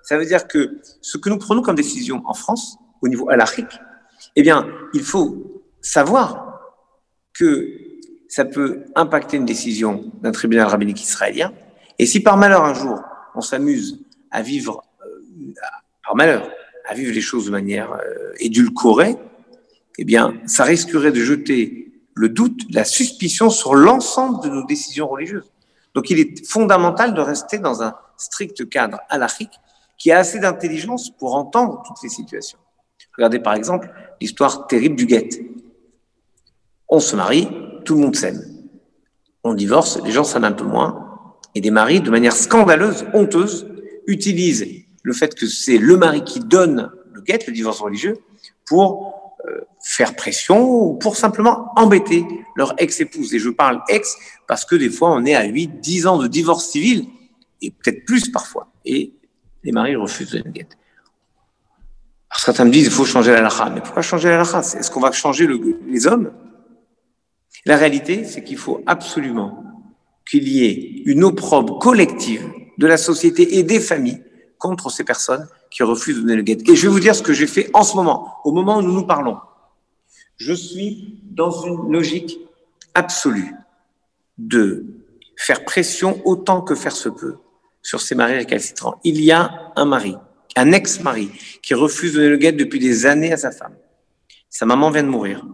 [0.02, 3.78] Ça veut dire que ce que nous prenons comme décision en France, au niveau halachique,
[4.36, 6.60] eh bien, il faut savoir
[7.32, 7.68] que
[8.28, 11.52] ça peut impacter une décision d'un tribunal rabbinique israélien.
[11.98, 13.00] Et si par malheur un jour,
[13.34, 15.54] on s'amuse à vivre, euh,
[16.08, 16.50] par malheur,
[16.86, 19.16] à vivre les choses de manière euh, édulcorée,
[19.98, 25.06] eh bien, ça risquerait de jeter le doute, la suspicion sur l'ensemble de nos décisions
[25.06, 25.52] religieuses.
[25.94, 29.52] Donc, il est fondamental de rester dans un strict cadre halachique
[29.98, 32.58] qui a assez d'intelligence pour entendre toutes les situations.
[33.14, 35.28] Regardez par exemple l'histoire terrible du guet.
[36.88, 37.48] On se marie,
[37.84, 38.40] tout le monde s'aime.
[39.44, 41.36] On divorce, les gens s'aiment un peu moins.
[41.54, 43.68] Et des maris, de manière scandaleuse, honteuse,
[44.06, 48.18] utilisent le fait que c'est le mari qui donne le guet, le divorce religieux,
[48.66, 52.24] pour euh, faire pression ou pour simplement embêter
[52.56, 53.34] leur ex-épouse.
[53.34, 56.26] Et je parle ex parce que des fois, on est à 8, 10 ans de
[56.26, 57.06] divorce civil,
[57.62, 58.72] et peut-être plus parfois.
[58.84, 59.14] Et
[59.64, 60.68] les maris refusent de donner le guet.
[62.30, 63.70] Alors certains me disent, il faut changer la lacha.
[63.70, 66.32] Mais pourquoi changer la lacha Est-ce qu'on va changer le, les hommes?
[67.64, 69.64] La réalité, c'est qu'il faut absolument
[70.28, 72.46] qu'il y ait une opprobre collective
[72.76, 74.22] de la société et des familles
[74.58, 76.58] contre ces personnes qui refusent de donner le guet.
[76.66, 78.82] Et je vais vous dire ce que j'ai fait en ce moment, au moment où
[78.82, 79.38] nous nous parlons.
[80.36, 82.38] Je suis dans une logique
[82.94, 83.54] absolue
[84.38, 84.84] de
[85.36, 87.36] faire pression autant que faire se peut
[87.82, 89.00] sur ces maris récalcitrants.
[89.04, 90.16] Il y a un mari,
[90.56, 91.30] un ex-mari,
[91.62, 93.74] qui refuse de donner le guet depuis des années à sa femme.
[94.50, 95.44] Sa maman vient de mourir.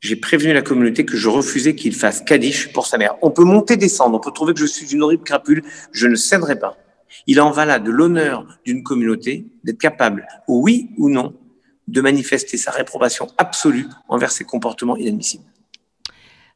[0.00, 3.16] J'ai prévenu la communauté que je refusais qu'il fasse Kaddish pour sa mère.
[3.22, 6.14] On peut monter, descendre, on peut trouver que je suis une horrible crapule, je ne
[6.14, 6.76] céderai pas.
[7.26, 11.34] Il en va là de l'honneur d'une communauté d'être capable, oui ou non,
[11.88, 15.44] de manifester sa réprobation absolue envers ces comportements inadmissibles.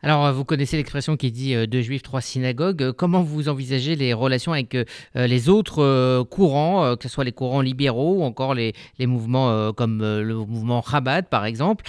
[0.02, 2.92] Alors, vous connaissez l'expression qui dit deux juifs, trois synagogues.
[2.92, 4.76] Comment vous envisagez les relations avec
[5.14, 10.34] les autres courants, que ce soit les courants libéraux ou encore les, mouvements comme le
[10.34, 11.86] mouvement Chabad, par exemple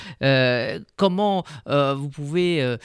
[0.95, 2.78] Comment vous pouvez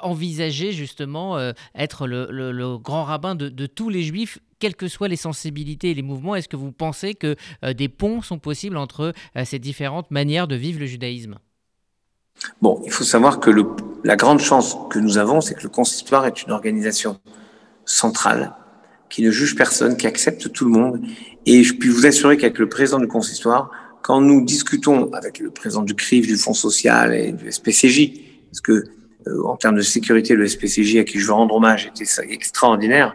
[0.00, 1.38] envisager justement
[1.74, 6.02] être le, grand rabbin de tous les juifs quelles que soient les sensibilités et les
[6.02, 7.36] mouvements, est-ce que vous pensez que
[7.72, 9.12] des ponts sont possibles entre
[9.44, 11.36] ces différentes manières de vivre le judaïsme?
[12.60, 13.50] Bon, il faut savoir que
[14.04, 17.18] la grande chance que nous avons, c'est que le consistoire est une organisation
[17.84, 18.54] centrale
[19.08, 21.00] qui ne juge personne, qui accepte tout le monde.
[21.46, 23.70] Et je puis vous assurer qu'avec le président du consistoire,
[24.02, 28.12] quand nous discutons avec le président du CRIF, du Fonds social et du SPCJ,
[28.50, 28.84] parce que
[29.26, 33.14] euh, en termes de sécurité, le SPCJ à qui je veux rendre hommage était extraordinaire,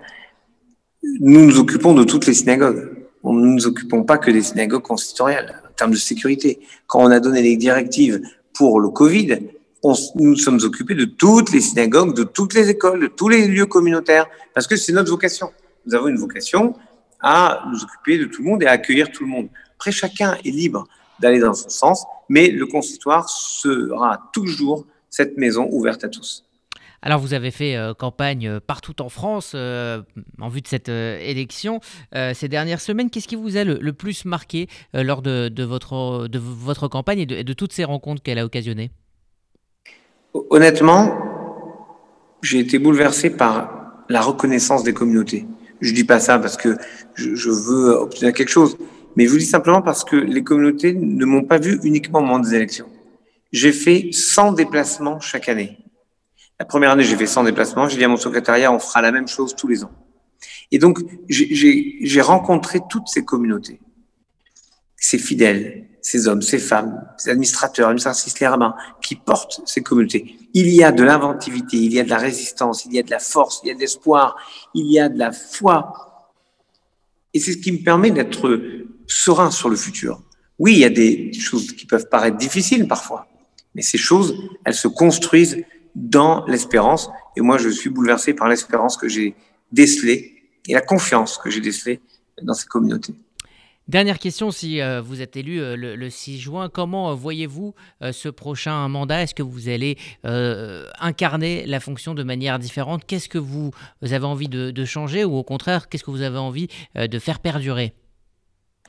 [1.03, 2.89] nous nous occupons de toutes les synagogues.
[3.23, 6.59] Nous ne nous occupons pas que des synagogues consistoriales en termes de sécurité.
[6.87, 8.21] Quand on a donné les directives
[8.53, 9.39] pour le Covid,
[9.83, 13.47] on, nous sommes occupés de toutes les synagogues, de toutes les écoles, de tous les
[13.47, 15.51] lieux communautaires, parce que c'est notre vocation.
[15.85, 16.75] Nous avons une vocation
[17.19, 19.49] à nous occuper de tout le monde et à accueillir tout le monde.
[19.75, 20.87] Après, chacun est libre
[21.19, 26.43] d'aller dans son sens, mais le consistoire sera toujours cette maison ouverte à tous.
[27.03, 30.01] Alors vous avez fait euh, campagne euh, partout en France euh,
[30.39, 31.79] en vue de cette élection.
[32.33, 36.87] ces dernières semaines, qu'est-ce qui vous a le, plus marqué lors de, votre, de votre
[36.87, 38.91] campagne et de, toutes ces rencontres qu'elle a occasionnées?
[40.33, 41.17] Honnêtement,
[42.41, 45.45] j'ai été bouleversé par la reconnaissance des communautés.
[45.81, 46.77] Je ne dis pas ça parce que
[47.15, 48.77] je, je, veux obtenir quelque chose,
[49.15, 52.23] mais je vous dis simplement parce que les communautés ne m'ont pas vu uniquement au
[52.23, 52.87] moment des élections.
[53.51, 55.77] J'ai fait 100 déplacements chaque année.
[56.61, 57.89] La première année, j'ai fait 100 déplacements.
[57.89, 59.89] J'ai dit à mon secrétariat, on fera la même chose tous les ans.
[60.69, 63.81] Et donc, j'ai rencontré toutes ces communautés,
[64.95, 70.35] ces fidèles, ces hommes, ces femmes, ces administrateurs, administratrices, les rabbins, qui portent ces communautés.
[70.53, 73.09] Il y a de l'inventivité, il y a de la résistance, il y a de
[73.09, 74.35] la force, il y a de l'espoir,
[74.75, 76.35] il y a de la foi.
[77.33, 78.61] Et c'est ce qui me permet d'être
[79.07, 80.21] serein sur le futur.
[80.59, 83.27] Oui, il y a des choses qui peuvent paraître difficiles parfois,
[83.73, 87.09] mais ces choses, elles se construisent dans l'espérance.
[87.35, 89.35] Et moi, je suis bouleversé par l'espérance que j'ai
[89.71, 90.35] décelée
[90.67, 92.01] et la confiance que j'ai décelée
[92.41, 93.15] dans ces communautés.
[93.87, 97.73] Dernière question, si euh, vous êtes élu euh, le, 6 juin, comment euh, voyez-vous
[98.11, 99.23] ce prochain mandat?
[99.23, 103.03] Est-ce que vous allez incarner la fonction de manière différente?
[103.05, 103.71] Qu'est-ce que vous,
[104.01, 107.39] avez envie de, de, changer ou au contraire, qu'est-ce que vous avez envie de faire
[107.39, 107.93] perdurer?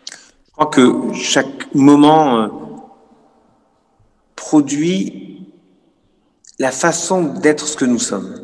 [0.07, 2.93] Je crois que chaque moment
[4.37, 5.42] produit
[6.59, 8.35] la façon d'être ce que nous sommes.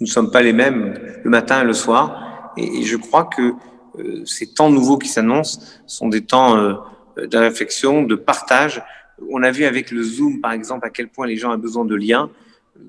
[0.00, 2.52] Nous ne sommes pas les mêmes le matin et le soir.
[2.56, 3.54] Et, je crois que
[3.98, 6.74] euh, ces temps nouveaux qui s'annoncent sont des temps euh,
[7.16, 8.82] de réflexion, de partage.
[9.30, 11.84] On a vu avec le Zoom, par exemple, à quel point les gens ont besoin
[11.84, 12.30] de liens.
[12.76, 12.80] Euh,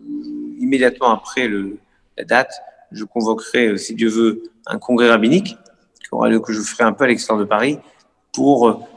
[0.59, 1.49] immédiatement après
[2.17, 2.51] la date,
[2.91, 5.57] je convoquerai, si Dieu veut, un congrès rabbinique
[5.99, 7.77] qui aura lieu, que je ferai un peu à l'extérieur de Paris
[8.31, 8.87] pour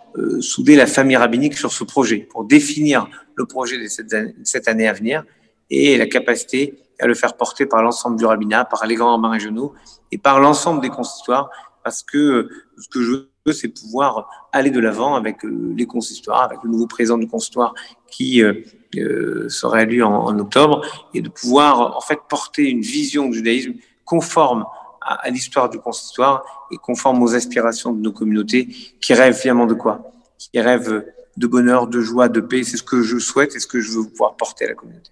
[0.40, 4.92] souder la famille rabbinique sur ce projet, pour définir le projet de cette année, à
[4.92, 5.24] venir
[5.70, 9.30] et la capacité à le faire porter par l'ensemble du rabbinat, par les grands rabbins
[9.30, 9.74] régionaux
[10.11, 11.48] et par l'ensemble des consistoires,
[11.84, 16.42] parce que ce que je veux, c'est pouvoir aller de l'avant avec euh, les consistoires,
[16.42, 17.74] avec le nouveau président du consistoire
[18.11, 18.64] qui euh,
[18.96, 20.82] euh, sera élu en, octobre,
[21.14, 24.64] et de pouvoir en fait porter une vision du judaïsme conforme
[25.09, 28.68] à, l'histoire du consistoire et conforme aux aspirations de nos communautés
[29.00, 30.12] qui rêvent finalement de quoi?
[30.38, 31.04] Qui rêvent
[31.36, 32.64] de bonheur, de joie, de paix.
[32.64, 35.11] C'est ce que je souhaite et ce que je veux pouvoir porter à la communauté.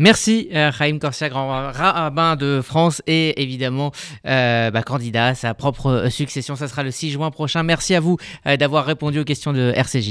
[0.00, 3.90] Merci euh, Raïm Corsia, grand rabbin de France et évidemment
[4.26, 6.54] euh, bah, candidat à sa propre succession.
[6.54, 7.64] Ça sera le 6 juin prochain.
[7.64, 8.16] Merci à vous
[8.46, 10.06] euh, d'avoir répondu aux questions de RCJ.